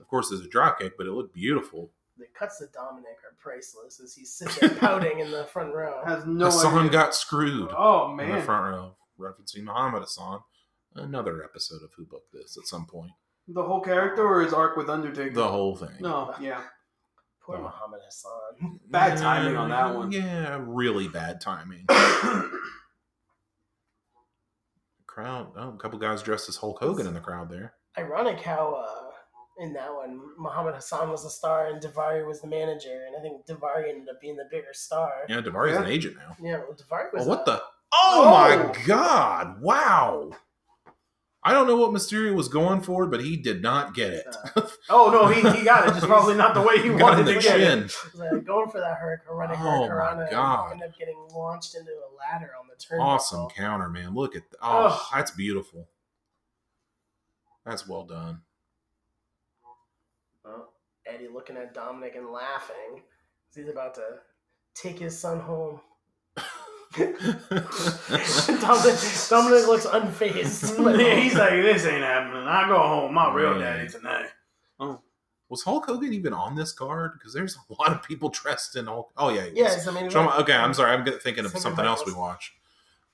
[0.00, 1.90] of course, it's a drop kick, but it looked beautiful.
[2.22, 6.02] The cuts to Dominic are priceless as he sits there pouting in the front row.
[6.04, 6.90] Has no Hassan idea.
[6.92, 10.40] got screwed Oh man, in the man, front row, referencing Muhammad Hassan.
[10.94, 13.10] Another episode of Who Booked This at some point.
[13.48, 15.34] the whole character or his arc with Undertaker?
[15.34, 15.96] The whole thing.
[15.98, 16.60] No, yeah.
[17.40, 17.62] Poor Oh.
[17.62, 18.78] Muhammad Hassan.
[18.88, 20.12] Bad timing on that one.
[20.12, 21.86] Yeah, really bad timing.
[25.06, 25.48] crowd.
[25.56, 27.74] Oh, a couple guys dressed as Hulk Hogan in the crowd there.
[27.98, 29.11] Ironic how uh,
[29.58, 33.20] in that one Muhammad Hassan was the star and Daivari was the manager, and I
[33.22, 35.12] think Daivari ended up being the bigger star.
[35.28, 36.36] Yeah, Daivari's an agent now.
[36.42, 37.26] Yeah, well, Davari was.
[37.26, 37.62] Oh, what the?
[37.94, 38.30] Oh, Oh!
[38.30, 39.60] my God!
[39.60, 40.30] Wow.
[41.44, 44.36] I don't know what Mysterio was going for, but he did not get it.
[44.54, 45.92] uh, oh no, he, he got it.
[45.94, 47.88] Just probably not the way he wanted to get it.
[47.90, 48.20] chin.
[48.22, 50.70] uh, going for that hurricane, running Oh, hurricane, God.
[50.72, 53.00] ended up getting launched into a ladder on the turnbuckle.
[53.04, 54.14] Awesome counter, man.
[54.14, 55.00] Look at that oh, Ugh.
[55.12, 55.88] that's beautiful.
[57.66, 58.42] That's well done.
[61.12, 62.96] Well, Eddie looking at Dominic and laughing.
[62.96, 64.18] 'cause He's about to
[64.74, 65.80] take his son home.
[66.96, 68.98] Dominic,
[69.30, 70.82] Dominic looks unfazed.
[70.82, 72.46] But Yeah, he's like, this ain't happening.
[72.46, 73.60] I go home, my real Man.
[73.60, 74.26] daddy tonight.
[74.78, 75.00] Oh,
[75.48, 77.12] was Hulk Hogan even on this card?
[77.14, 79.10] Because there's a lot of people dressed in Hulk.
[79.16, 79.58] Oh yeah, he was.
[79.58, 80.92] yes, I mean, Shawn- okay, I'm um, sorry.
[80.92, 82.16] I'm thinking of Something something else we Michaels.
[82.28, 82.52] watched.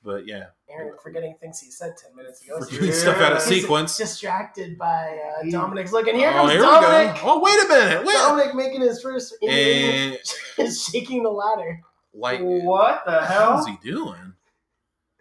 [0.05, 2.61] But yeah, Aaron forgetting things he said ten minutes ago.
[2.65, 3.97] forgetting stuff out of sequence.
[3.97, 7.15] Distracted by uh, Dominic's look, and here oh, comes here Dominic.
[7.15, 7.27] we go.
[7.27, 8.07] Oh, wait a minute.
[8.07, 8.15] Wait.
[8.15, 10.19] Dominic making his first in And
[10.59, 11.81] is shaking the ladder.
[12.15, 13.57] like, What the hell?
[13.57, 13.67] hell?
[13.67, 14.35] he doing?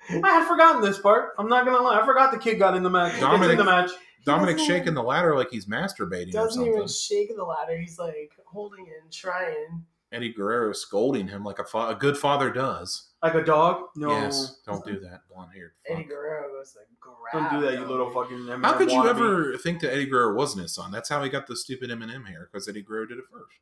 [0.09, 1.31] I had forgotten this part.
[1.39, 1.99] I'm not gonna lie.
[1.99, 3.19] I forgot the kid got in the match.
[3.19, 3.89] Dominic- in the match.
[4.25, 6.73] Dominic shaking the ladder like he's masturbating or Doesn't something.
[6.73, 7.77] even shake the ladder.
[7.77, 9.85] He's like holding it and trying.
[10.11, 13.11] Eddie Guerrero scolding him like a, fa- a good father does.
[13.21, 13.83] Like a dog?
[13.95, 14.11] No.
[14.11, 15.71] Yes, don't do that, blonde haired.
[15.89, 17.51] Eddie Guerrero goes to grab.
[17.51, 18.37] Don't do that, you little fucking.
[18.37, 19.09] Eminem How could you wannabe.
[19.09, 20.91] ever think that Eddie Guerrero wasn't his son?
[20.91, 23.57] That's how he got the stupid Eminem hair because Eddie Guerrero did it first.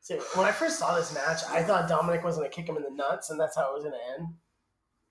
[0.00, 2.76] So when I first saw this match, I thought Dominic was going to kick him
[2.76, 4.34] in the nuts, and that's how it was going to end.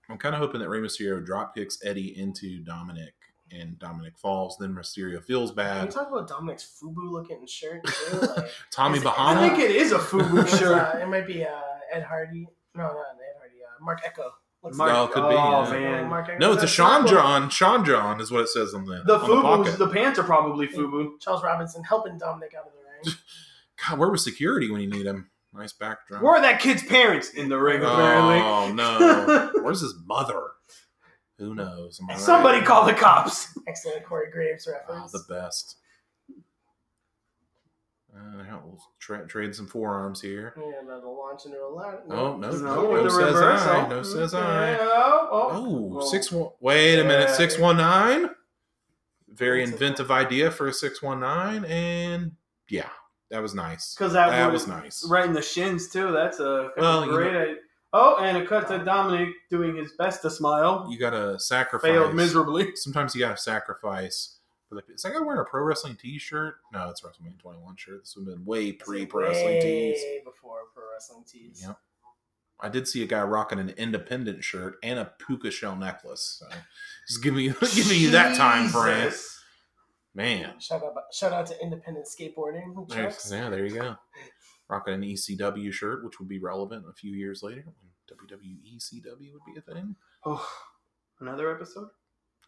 [0.10, 3.14] I'm kind of hoping that Rey Mysterio drop kicks Eddie into Dominic
[3.54, 4.58] and Dominic falls.
[4.60, 5.92] Then Mysterio feels Can we bad.
[5.92, 8.18] talk about Dominic's FUBU looking shirt too?
[8.22, 10.96] Like, Tommy Is it- I think it is a FUBU it's, shirt.
[10.96, 11.50] uh, it might be uh,
[11.92, 12.48] Ed Hardy.
[12.76, 13.56] No, not Ed Hardy.
[13.64, 14.32] Uh, Marc Ecko.
[14.64, 16.08] Looks Mark- Oh, could be, oh, yeah.
[16.08, 16.40] man.
[16.40, 17.50] No, it's a That's Sean not- John.
[17.50, 19.78] Sean John is what it says on the The on the FUBUs, pocket.
[19.80, 21.20] the pants are probably FUBU.
[21.20, 23.18] Charles Robinson helping Dominic out of the ring.
[23.90, 25.30] God, where was security when you need him?
[25.54, 26.24] Nice backdrop.
[26.24, 27.84] Where are that kid's parents in the ring?
[27.84, 29.52] Apparently, Oh no!
[29.62, 30.42] Where's his mother?
[31.44, 32.00] Who knows?
[32.02, 32.22] Am I right?
[32.22, 33.58] somebody call the cops.
[33.68, 35.12] Excellent Corey Graves Oh, reference.
[35.12, 35.78] the best.
[38.16, 40.54] Uh, we'll tra- trade some forearms here.
[40.56, 42.04] yeah, that'll launch into a ladder.
[42.12, 42.52] Oh, no.
[42.52, 43.62] No, No, with says reverse.
[43.64, 43.90] I, oh.
[43.90, 44.76] no says I.
[44.80, 45.50] Oh, oh.
[45.52, 46.52] Oh, Well, six one.
[46.60, 47.34] Wait a minute, yeah.
[47.36, 48.30] six one nine.
[49.34, 52.34] Very That's a- inventive idea for a six one nine, and
[52.70, 52.90] yeah,
[53.32, 53.96] that was nice.
[53.96, 55.06] Because that, That was was nice.
[55.10, 56.12] right in the shins too.
[56.12, 57.58] That's a Well, you great.
[57.94, 58.06] Idea.
[58.06, 60.88] Oh, and a cut to Dominic doing his best to smile.
[60.90, 61.90] You gotta sacrifice.
[61.90, 62.72] Failed miserably.
[62.76, 64.38] Sometimes you gotta sacrifice.
[64.70, 66.56] For the, is that guy wearing a pro wrestling T-shirt?
[66.72, 68.02] No, it's WrestleMania 21 shirt.
[68.02, 69.98] This would have been way pre pro wrestling tees.
[69.98, 71.64] Way before pro wrestling tees.
[71.66, 71.78] Yep.
[72.60, 76.40] I did see a guy rocking an independent shirt and a puka shell necklace.
[76.40, 76.48] So
[77.08, 79.12] just giving you giving you that time frame,
[80.16, 80.60] man.
[80.60, 82.88] Shout out, shout out to independent skateboarding.
[82.88, 83.96] There's, yeah, there you go.
[84.74, 89.32] Rocking an ECW shirt, which would be relevant a few years later when WWE ECW
[89.34, 89.96] would be a thing.
[90.26, 90.48] Oh,
[91.20, 91.90] another episode.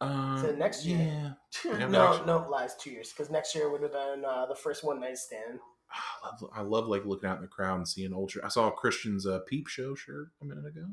[0.01, 0.97] Um, So next year.
[0.97, 1.33] yeah.
[1.79, 4.55] Yeah, No, actually- no, lies two years because next year would have been uh, the
[4.55, 5.59] first one night stand.
[5.91, 8.43] I love, I love like looking out in the crowd and seeing old shirt.
[8.43, 10.85] I saw Christian's uh, peep show shirt a minute ago.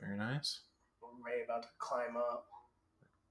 [0.00, 0.60] Very nice.
[1.24, 2.46] Rey about to climb up.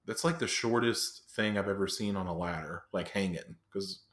[0.06, 4.04] That's like the shortest thing I've ever seen on a ladder, like hanging, because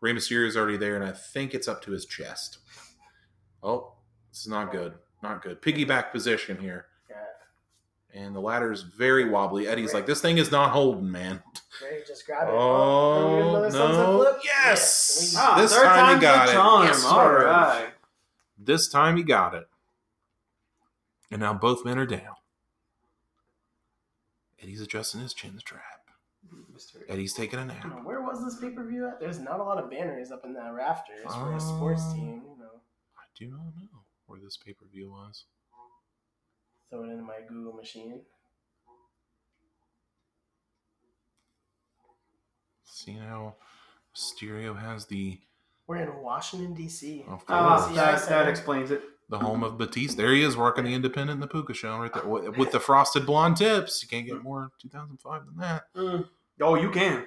[0.00, 2.58] Rey Mysterio is already there, and I think it's up to his chest.
[3.62, 3.92] Oh,
[4.30, 4.94] this is not good.
[5.22, 5.60] Not good.
[5.60, 7.16] Piggyback position here, Yeah,
[8.14, 9.66] and the ladder is very wobbly.
[9.66, 11.42] Eddie's like, "This thing is not holding, man."
[11.82, 12.52] Rey just grab it.
[12.52, 14.18] Oh, can we get another sunset no.
[14.18, 14.40] flip?
[14.44, 15.32] Yes!
[15.34, 16.52] we- Ah, This third time he time's got it.
[16.52, 16.84] charm.
[16.86, 17.46] Yes, All sir.
[17.46, 17.90] right.
[18.56, 19.68] This time he got it,
[21.32, 22.34] and now both men are down.
[24.62, 25.82] Eddie's adjusting his chin strap.
[27.08, 28.04] Eddie's taking a You know, nap.
[28.28, 29.20] Where was this pay per view at?
[29.20, 32.14] There's not a lot of banners up in that rafters for a sports Oh.
[32.14, 32.42] team.
[32.44, 32.80] You know,
[33.16, 35.44] I do not know where this pay per view was.
[36.90, 38.22] throw it into my Google machine.
[42.84, 43.56] See how
[44.16, 45.38] Mysterio has the
[45.86, 47.24] We're in Washington D.C.
[47.28, 47.96] Of Ah, course.
[47.96, 49.02] Yeah, that, that explains it.
[49.30, 50.16] the home of Batista.
[50.16, 52.80] There he is working the Independent and the Puka show right there with with the
[52.88, 54.02] frosted blonde tips.
[54.02, 55.84] You can't get more 2005 than that.
[56.60, 57.26] Oh, you can.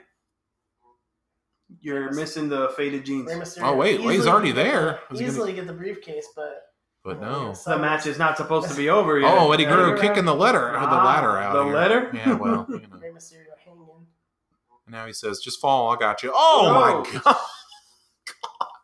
[1.80, 3.28] You're missing the faded jeans.
[3.28, 5.00] Rey Mysterio Oh, wait, well, he's already there.
[5.10, 6.64] the- Is he gonna- Easily get the briefcase, but
[7.04, 7.48] But no.
[7.48, 7.64] yes.
[7.64, 9.36] The match is not supposed to be over yet.
[9.38, 11.54] Oh, Eddie Yeah, Guerrero kicking the letter, or the Ah, ladder out.
[11.54, 11.74] the here.
[11.74, 12.12] letter?
[12.14, 12.98] Yeah, well, you know.
[13.00, 14.08] Rey Mysterio hanging.
[14.86, 17.22] And now he says, "Just fall, I got you." Oh my Oh.
[17.24, 17.36] god!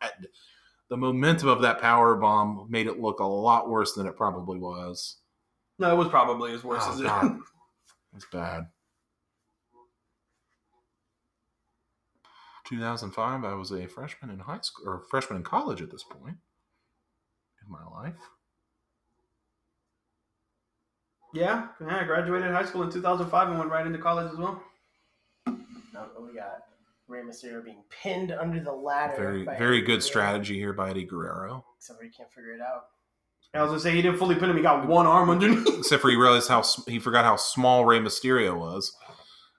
[0.00, 0.28] God.
[0.88, 4.58] The momentum of that power bomb made it look a lot worse than it probably
[4.58, 5.18] was.
[5.78, 7.04] No, it was probably as worse Oh, as it.
[7.04, 7.38] God.
[8.16, 8.68] It's bad.
[12.68, 13.44] 2005.
[13.44, 16.36] I was a freshman in high school or freshman in college at this point
[17.64, 18.14] in my life.
[21.34, 22.00] yeah, yeah.
[22.00, 24.62] I graduated high school in 2005 and went right into college as well.
[25.46, 26.64] No, oh, we got
[27.06, 29.16] Rey Mysterio being pinned under the ladder.
[29.16, 31.64] Very, very Eddie good Guerrero, strategy here by Eddie Guerrero.
[31.78, 32.86] Except for he can't figure it out.
[33.54, 34.56] I was gonna say he didn't fully pin him.
[34.56, 35.66] He got one arm underneath.
[35.78, 38.92] Except for he realized how he forgot how small Rey Mysterio was,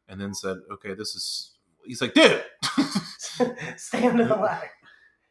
[0.07, 2.43] and then said, "Okay, this is." He's like, "Dude,
[3.77, 4.69] Stay under the ladder.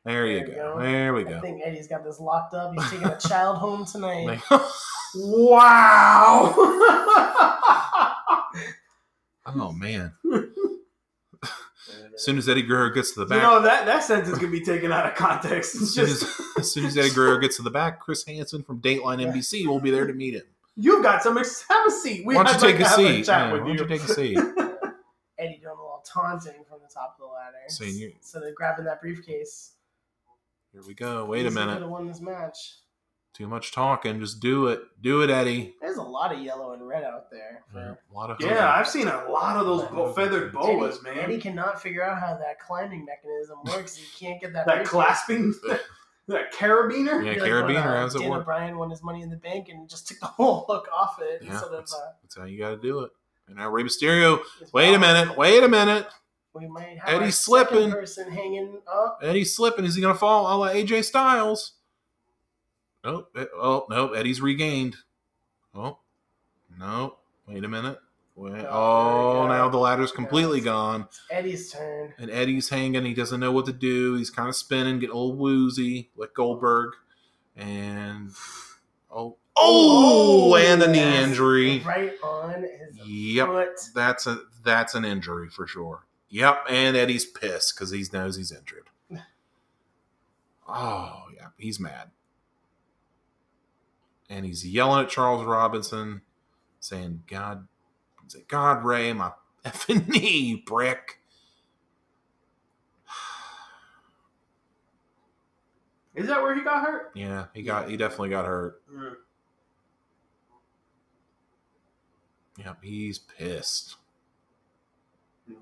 [0.05, 0.75] there you There go.
[0.75, 0.81] go.
[0.81, 1.39] There we go.
[1.39, 2.73] I think Eddie's got this locked up.
[2.75, 4.41] He's taking a child home tonight.
[5.17, 6.53] Wow.
[9.47, 10.13] oh man!
[12.15, 14.51] As soon as Eddie Guerrero gets to the you back, know that that sentence could
[14.53, 15.75] be taken out of context.
[15.77, 18.25] as It's soon just as, as soon as Eddie Guerrero gets to the back, Chris
[18.27, 20.43] Hansen from Dateline NBC will be there to meet him.
[20.77, 21.37] you've got some.
[21.37, 21.47] Have
[21.87, 22.27] a seat.
[22.27, 23.27] We Why don't you take a to seat?
[23.29, 23.73] Yeah, why don't you.
[23.81, 24.37] you take a seat?
[25.39, 27.57] Eddie little taunting from the top of the ladder.
[27.69, 29.75] Saying you- So they're grabbing that briefcase.
[30.73, 31.25] Here we go.
[31.25, 31.73] Wait a Easily minute.
[31.75, 32.75] Could have won this match.
[33.35, 34.19] Too much talking.
[34.21, 34.81] Just do it.
[35.01, 35.75] Do it, Eddie.
[35.81, 37.63] There's a lot of yellow and red out there.
[37.73, 40.97] For Yeah, a lot of Yeah, I've seen a lot of those bo- feathered boas,
[41.07, 41.25] Eddie, man.
[41.25, 43.97] Eddie cannot figure out how that climbing mechanism works.
[43.97, 44.67] He can't get that.
[44.67, 44.91] that briefcase.
[44.91, 45.81] clasping, that,
[46.29, 47.25] that carabiner.
[47.25, 47.65] Yeah, Be like carabiner.
[47.67, 48.45] when, uh, How's it Daniel work?
[48.47, 51.43] Bryan won his money in the bank and just took the whole hook off it
[51.43, 51.85] Yeah, instead of.
[51.85, 53.13] Uh, that's how you got to do it.
[53.49, 54.41] And now Rey Mysterio.
[54.61, 55.37] his Wait a minute.
[55.37, 56.07] Wait a minute.
[56.55, 57.91] We might have Eddie's slipping.
[57.91, 59.19] Person hanging up.
[59.23, 59.85] Eddie's slipping.
[59.85, 60.47] Is he going to fall?
[60.47, 61.75] A la AJ Styles.
[63.05, 63.31] Nope.
[63.37, 64.13] Eh, Oh, nope.
[64.17, 64.97] Eddie's regained.
[65.75, 65.99] Oh,
[66.79, 67.17] no.
[67.47, 67.99] Wait a minute.
[68.35, 68.65] Wait.
[68.69, 70.65] Oh, Oh, now the ladder's completely Yes.
[70.65, 71.03] gone.
[71.09, 72.15] It's Eddie's turn.
[72.19, 73.05] And Eddie's hanging.
[73.05, 74.15] He doesn't know what to do.
[74.17, 76.93] He's kind of spinning, getting a little woozy, like Goldberg.
[77.57, 78.31] And
[79.11, 81.29] Oh, oh, oh, and a knee yes.
[81.29, 81.81] injury.
[81.81, 83.81] Right on his Yep, foot.
[83.95, 86.05] that's a that's an injury for sure.
[86.31, 88.91] Yep, and Eddie's pissed because he knows he's injured.
[90.71, 92.11] Oh yeah, he's mad,
[94.29, 96.21] and he's yelling at Charles Robinson,
[96.81, 97.67] saying, "God,
[98.27, 99.33] say God, Rey, my
[99.65, 101.18] effing knee, brick."
[106.19, 107.13] Is that where he got hurt?
[107.15, 108.83] Yeah, he got he definitely got hurt.
[108.93, 109.15] Mm.
[112.59, 113.97] Yep, he's pissed.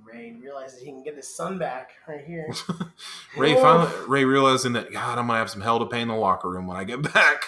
[0.02, 2.52] Rey realizes he can get his son back right here.
[3.36, 3.60] Rey Oof.
[3.60, 6.50] finally Rey realizing that God, I'm gonna have some hell to pay in the locker
[6.50, 7.44] room when I get back.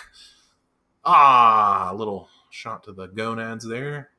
[1.04, 4.10] Ah, a little shot to the gonads there.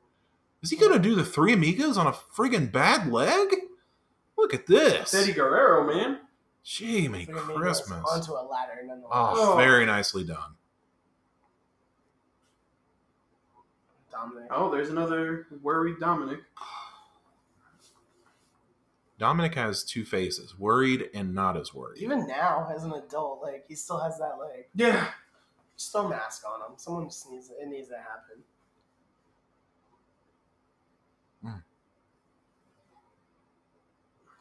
[0.62, 3.54] Is he gonna do the three amigos on a friggin' bad leg?
[4.36, 5.14] Look at this.
[5.14, 6.18] Eddie Guerrero, man.
[6.62, 8.04] Gee, me Christmas.
[8.10, 9.10] Onto a ladder, nonetheless.
[9.12, 9.56] Oh, Oh.
[9.56, 10.56] very nicely done.
[14.10, 14.48] Dominic.
[14.50, 16.40] Oh, there's another worried Dominic.
[19.18, 22.02] Dominic has two faces, worried and not as worried.
[22.02, 25.12] Even now, as an adult, like he still has that like Yeah.
[25.76, 26.78] still mask on him.
[26.78, 28.42] Someone just needs it needs to happen.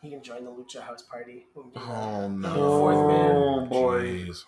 [0.01, 1.45] He can join the Lucha House party.
[1.55, 2.53] Oh no.
[2.53, 3.35] Fourth man.
[3.35, 4.01] Oh, boy.
[4.03, 4.43] Jeez.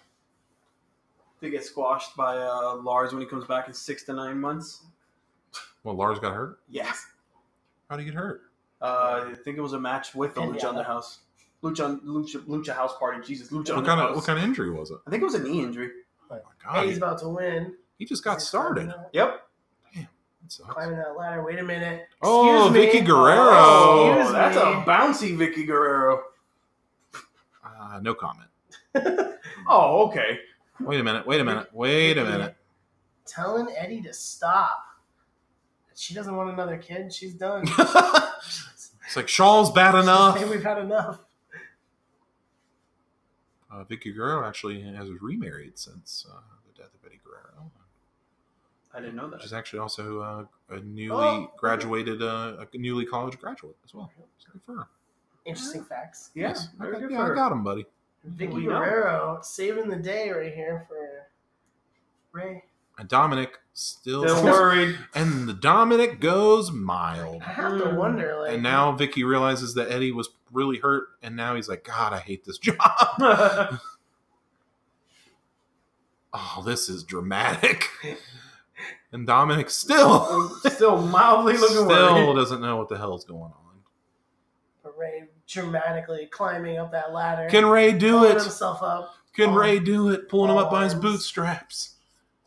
[1.41, 4.83] To get squashed by uh, Lars when he comes back in six to nine months.
[5.83, 6.59] Well, Lars got hurt.
[6.69, 7.05] Yes.
[7.89, 8.41] How'd he get hurt?
[8.81, 11.17] Uh, I think it was a match with the Lucha Underhouse.
[11.63, 13.25] Lucha, Lucha, Lucha House Party.
[13.25, 14.97] Jesus, Lucha What kind of what kind of injury was it?
[15.05, 15.89] I think it was a knee injury.
[16.29, 16.39] Oh my
[16.73, 17.75] God, He's about to win.
[17.97, 18.93] he just got started.
[19.13, 19.41] Yep.
[20.57, 20.73] That sucks.
[20.73, 21.43] Climbing that ladder.
[21.43, 22.07] Wait a minute.
[22.21, 22.79] Oh, me.
[22.79, 23.51] Vickie Guerrero.
[23.53, 24.61] Oh, Excuse that's me.
[24.61, 26.23] a bouncy Vickie Guerrero.
[27.65, 28.49] Uh, no comment.
[29.67, 30.39] Oh, okay.
[30.81, 31.25] Wait a minute.
[31.25, 31.67] Wait a minute.
[31.71, 32.55] Wait a minute.
[33.25, 34.83] Telling Eddie to stop.
[35.95, 37.13] She doesn't want another kid.
[37.13, 37.63] She's done.
[37.77, 40.37] it's like Shaul's bad enough.
[40.37, 41.19] Hey, we've had enough.
[43.71, 46.35] Uh, Vickie Guerrero actually has remarried since uh,
[46.67, 47.71] the death of Eddie Guerrero.
[48.93, 49.41] I didn't know that.
[49.41, 51.51] She's actually also uh, a newly Oh.
[51.57, 54.11] graduated, uh, a newly college graduate as well.
[54.37, 54.87] So good for her.
[55.45, 56.29] Interesting facts.
[56.35, 56.67] Yeah, Yes.
[56.79, 57.85] I got, yeah, I got him, buddy.
[58.35, 58.77] Vickie We know.
[58.79, 61.27] Guerrero saving the day right here for
[62.31, 62.63] Rey.
[62.99, 64.97] And Dominic still, Still worried.
[65.15, 67.41] and the Dominic goes mild.
[67.41, 67.95] I have to Mm.
[67.97, 71.83] wonder, like, And now Vickie realizes that Eddie was really hurt, and now he's like,
[71.83, 72.77] God, I hate this job.
[76.33, 77.89] Oh, this is dramatic.
[79.13, 82.35] And Dominic still Still mildly looking still worried.
[82.35, 84.91] doesn't know what the hell's going on.
[84.97, 88.41] Rey dramatically climbing up that ladder, Can Rey do pulling it?
[88.41, 90.29] himself up, Can all- Ray do it?
[90.29, 91.03] Pulling him up by his arms.
[91.03, 91.95] bootstraps.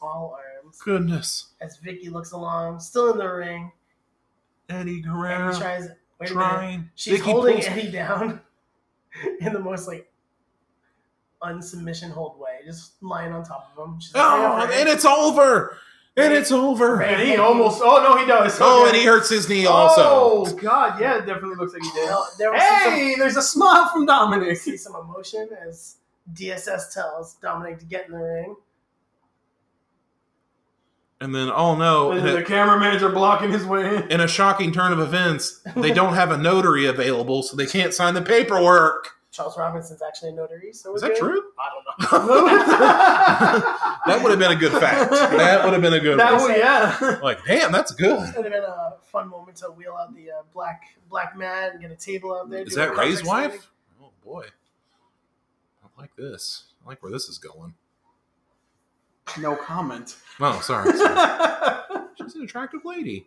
[0.01, 0.79] all arms.
[0.81, 1.49] Goodness.
[1.61, 3.73] As Vickie looks along, still in the ring,
[4.69, 5.89] Eddie and Guerrero he tries.
[6.21, 6.91] Wait a trying.
[6.95, 8.41] She's Vickie holding pulls- Eddie down
[9.41, 10.11] in the most like
[11.43, 14.01] unsubmission hold way, just lying on top of him.
[14.01, 15.77] She's like, Oh, "Hey, and it's over.
[16.17, 17.03] And it's over.
[17.03, 17.81] And he almost.
[17.83, 18.57] Oh no, he does.
[18.61, 18.91] Oh, Okay.
[18.91, 20.03] and he hurts his knee also.
[20.05, 22.07] Oh God, yeah, it definitely looks like he did.
[22.07, 24.57] Well, there was Hey, there's a smile from Dominic.
[24.59, 25.97] see some emotion as
[26.33, 28.55] DSS tells Dominic to get in the ring.
[31.21, 34.11] And then, oh no, And then the cameramans are blocking his way in.
[34.11, 37.95] in a shocking turn of events, they don't have a notary available, so they can't
[37.95, 39.11] sign the paperwork.
[39.35, 41.19] Charles Robinson's actually a notary, so we're Is that good.
[41.19, 41.43] true?
[41.59, 43.69] I don't know.
[44.07, 45.11] That would have been a good fact.
[45.11, 46.43] That would have been a good That one.
[46.43, 47.19] would, yeah.
[47.23, 48.13] Like, damn, that's good.
[48.29, 51.73] It would have been a fun moment to wheel out the uh, black black mat
[51.73, 52.63] and get a table out there.
[52.65, 53.51] Is that Rey's contract signing.
[53.51, 53.71] wife?
[54.03, 54.45] Oh boy,
[55.83, 56.65] I like this.
[56.85, 57.75] I like where this is going.
[59.41, 60.17] No comment.
[60.39, 60.97] Oh, sorry.
[60.97, 61.81] sorry.
[62.21, 63.27] She's an attractive lady.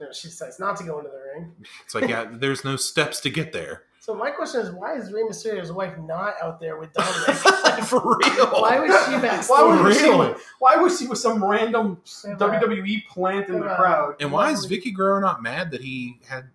[0.00, 1.52] No, she decides not to go into the ring.
[1.84, 3.82] It's like, yeah, there's no steps to get there.
[3.98, 7.34] So my question is, why is Rey Mysterio's wife not out there with Dominic?
[7.86, 8.46] For real.
[8.62, 9.50] why was she backstage?
[9.50, 10.42] Why would she?
[10.60, 12.34] Why was she with some random Yeah.
[12.36, 13.74] WWE plant in the Yeah.
[13.76, 14.14] crowd?
[14.20, 16.50] And why is Vickie Guerrero not mad that he had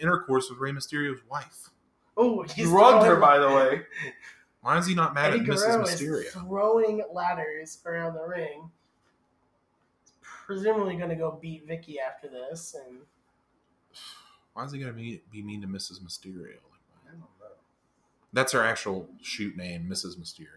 [0.00, 1.70] intercourse with Rey Mysterio's wife?
[2.16, 3.82] Oh, he's Drugged her, by the way.
[4.60, 5.92] Why is he not mad Eddie at Guerrero Mrs.
[5.94, 6.30] is Mysterio?
[6.46, 8.70] throwing ladders around the ring.
[10.46, 12.98] Presumably going to go beat Vickie after this, and
[14.54, 16.00] Why is he gonna be, be mean to Mrs.
[16.02, 16.56] Mysterio?
[17.06, 17.26] I don't know.
[18.32, 20.18] That's her actual shoot name, Mrs.
[20.18, 20.48] Mysterio.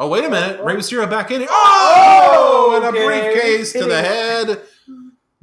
[0.00, 1.48] Oh wait a minute, Rey Mysterio back in here.
[1.50, 2.70] Oh!
[2.70, 3.04] oh, and a Okay.
[3.32, 4.62] briefcase to the head.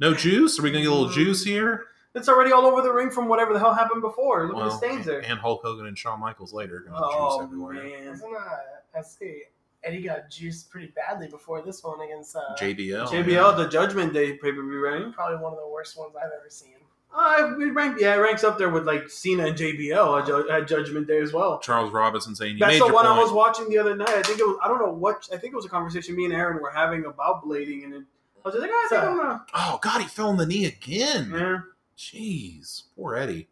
[0.00, 0.58] No juice?
[0.58, 1.84] Are we gonna get a little juice here?
[2.14, 4.46] It's already all over the ring from whatever the hell happened before.
[4.48, 5.20] Look at the Well, stains there.
[5.20, 7.74] And Hulk Hogan and Shawn Michaels later gonna have juice Oh everywhere.
[7.74, 8.14] man.
[8.14, 8.84] Isn't that?
[8.94, 9.42] I see.
[9.84, 13.06] Eddie got juiced pretty badly before this one against uh, JBL.
[13.06, 13.50] JBL, yeah.
[13.52, 15.12] the Judgment Day pay per view, right?
[15.12, 16.74] probably one of the worst ones I've ever seen.
[17.14, 20.50] Uh, it rank, yeah, it ranks up there with like Cena and JBL at, Ju-
[20.50, 21.58] at Judgment Day as well.
[21.60, 24.10] Charles Robinson saying you That's made the your one I was watching the other night.
[24.10, 26.26] I think it was I don't know what I think it was a conversation me
[26.26, 28.02] and Aaron were having about blading, and it,
[28.44, 29.44] I was just like, "Ah, I think I'm gonna.
[29.54, 31.32] Oh God, he fell on the knee again.
[31.32, 31.60] Yeah.
[31.96, 33.48] Jeez, poor Eddie.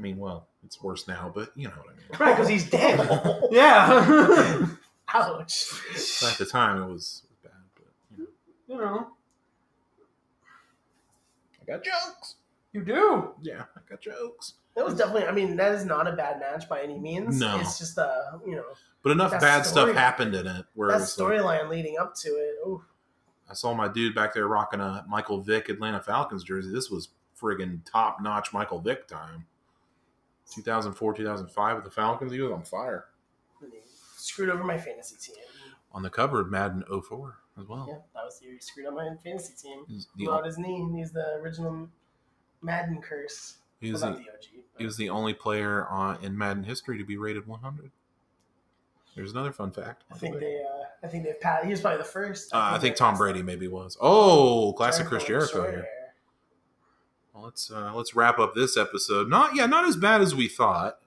[0.00, 2.18] I mean, well, it's worse now, but you know what I mean.
[2.18, 2.98] Right, because he's dead.
[3.50, 4.66] yeah.
[5.14, 5.52] Ouch.
[5.52, 7.84] So at the time, it was bad, but
[8.16, 8.28] you know,
[8.74, 9.08] you know,
[11.60, 12.36] I got jokes.
[12.72, 13.34] you do.
[13.42, 14.54] Yeah, I got jokes.
[14.74, 15.24] That was definitely.
[15.26, 17.38] I mean, that is not a bad match by any means.
[17.38, 17.58] No.
[17.60, 18.64] it's just uh, you know,
[19.02, 20.64] But enough bad story- stuff happened in it.
[20.74, 22.54] Where that it's like, storyline leading up to it.
[22.66, 22.82] Ooh,
[23.50, 26.72] I saw my dude back there rocking a Michael Vick Atlanta Falcons jersey.
[26.72, 29.44] This was friggin' top notch Michael Vick time.
[30.54, 32.32] 2004, 2005 with the Falcons.
[32.32, 33.06] He was on fire.
[34.16, 35.42] screwed over my fantasy team.
[35.92, 37.86] On the cover of Madden 04 as well.
[37.88, 39.84] Yeah, that was the year he screwed up my fantasy team.
[39.88, 40.88] He's the, Blew out his knee.
[40.94, 41.88] He's the original
[42.62, 43.56] Madden curse.
[43.80, 44.64] he was Well, the, the OG.
[44.78, 47.90] he was the only player on, in Madden history to be rated 100.
[49.16, 50.04] There's another fun fact.
[50.12, 50.60] I think they.
[50.62, 51.64] Uh, I think they've passed.
[51.64, 52.54] He was probably the first.
[52.54, 53.96] Uh, I think Tom Brady maybe was.
[54.00, 55.88] Oh, classic Chris Jericho with Jericho short here.
[57.40, 59.28] Well, let's uh, let's wrap up this episode.
[59.30, 60.98] Not yeah, not as bad as we thought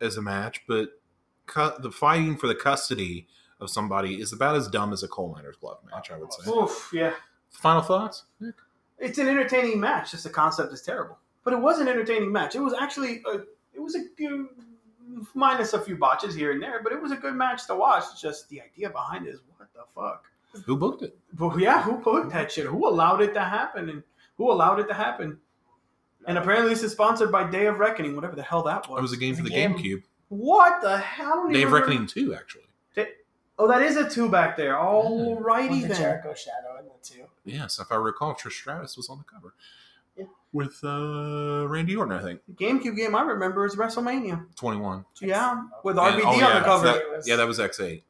[0.00, 1.00] as a match, but
[1.46, 3.26] cu- the fighting for the custody
[3.60, 6.12] of somebody is about as dumb as a coal miner's glove match.
[6.12, 6.48] I would say.
[6.48, 6.90] Oof.
[6.92, 7.14] Yeah.
[7.50, 8.24] Final thoughts?
[8.38, 8.54] Nick?
[8.98, 10.12] It's an entertaining match.
[10.12, 11.18] Just the concept is terrible.
[11.42, 12.54] But it was an entertaining match.
[12.54, 13.40] It was actually a,
[13.74, 14.46] it was a good,
[15.34, 18.04] minus a few botches here and there, but it was a good match to watch.
[18.20, 20.26] Just the idea behind it is what the fuck.
[20.64, 21.18] Who booked it?
[21.32, 22.66] But yeah, who booked that shit?
[22.66, 23.90] Who allowed it to happen?
[23.90, 24.04] And
[24.36, 25.38] who allowed it to happen?
[26.26, 28.98] And apparently, this is sponsored by Day of Reckoning, whatever the hell that was.
[28.98, 29.74] It was a game for the game.
[29.74, 30.02] GameCube.
[30.28, 31.48] What the hell?
[31.48, 32.62] Day of remember- Reckoning two, actually.
[33.58, 34.74] Oh, that is a two back there.
[34.74, 35.96] Alrighty With the then.
[35.98, 37.24] Jericho shadow in the two.
[37.44, 39.54] Yes, if I recall, Trish Stratus was on the cover.
[40.16, 40.24] Yeah.
[40.52, 42.40] With uh, Randy Orton, I think.
[42.48, 44.46] The GameCube game I remember is WrestleMania.
[44.56, 45.04] Twenty one.
[45.20, 46.84] Yeah, with And- RVD oh, on yeah, the cover.
[46.86, 48.04] that- yeah, that was X eight.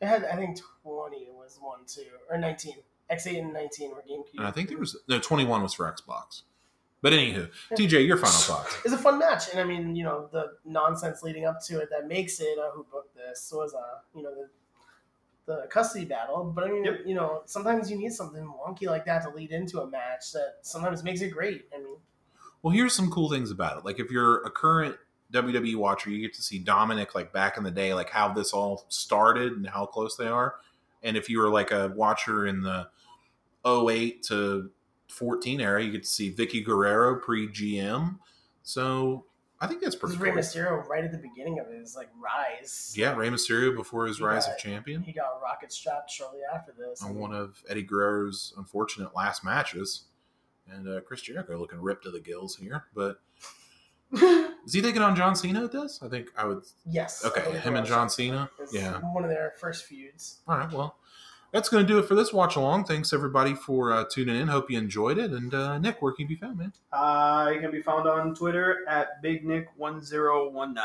[0.00, 2.76] It had, I think, twenty was one too, or nineteen.
[3.10, 4.38] X eight and nineteen were GameCube.
[4.38, 6.42] And I think there was no twenty one was for Xbox.
[7.00, 8.76] But anywho, TJ, your final thoughts.
[8.84, 11.90] It's a fun match, and I mean, you know, the nonsense leading up to it
[11.90, 14.48] that makes it uh, who booked this was uh, you know the
[15.46, 16.44] the custody battle.
[16.44, 17.00] But I mean, Yep.
[17.06, 20.56] you know, sometimes you need something wonky like that to lead into a match that
[20.62, 21.66] sometimes makes it great.
[21.74, 21.96] I mean,
[22.62, 23.84] Well, here's some cool things about it.
[23.84, 24.96] Like if you're a current
[25.32, 28.52] WWE watcher, you get to see Dominic like back in the day, like how this
[28.52, 30.56] all started and how close they are.
[31.02, 32.88] And if you were like a watcher in the
[33.64, 34.70] 08 to
[35.08, 38.18] 14 era, you get to see Vickie Guerrero pre GM.
[38.62, 39.24] So
[39.60, 40.38] I think that's pretty is Rey cool.
[40.40, 42.94] Mysterio right at the beginning of his like rise.
[42.96, 46.40] Yeah, Rey Mysterio before his He rise got- of champion he got rocket strapped shortly
[46.54, 47.02] after this.
[47.02, 50.04] on one of Eddie Guerrero's unfortunate last matches.
[50.70, 52.84] And uh, Chris Jericho looking ripped to the gills here.
[52.94, 53.20] But
[54.12, 56.00] is he taking on John Cena at this?
[56.02, 57.24] I think I would yes.
[57.24, 57.86] Okay, him and.
[57.86, 58.50] John Cena.
[58.70, 58.98] Yeah.
[59.12, 60.40] one of their first feuds.
[60.46, 60.70] All right.
[60.70, 60.96] Well,
[61.52, 62.84] that's going to do it for this watch along.
[62.84, 64.48] Thanks everybody for uh, tuning in.
[64.48, 65.30] Hope you enjoyed it.
[65.30, 66.72] And uh, Nick, where can you be found, man?
[66.92, 70.76] Uh, you can be found on Twitter at BigNick1019.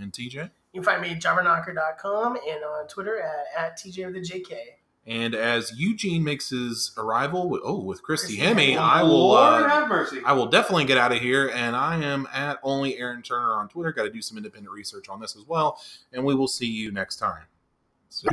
[0.00, 0.50] And TJ.
[0.72, 4.56] You can find me at jobberknocker.com and on Twitter at, at TJ with the JK.
[5.08, 8.78] And as Eugene makes his arrival, with, oh, with Christy Christy Hemme, Hemme.
[8.78, 9.28] I will.
[9.28, 10.20] Lord Uh, have mercy.
[10.26, 13.68] I will definitely get out of here, and I am at only Aaron Turner on
[13.68, 13.92] Twitter.
[13.92, 15.80] Got to do some independent research on this as well,
[16.12, 17.44] and we will see you next time.
[18.08, 18.28] So-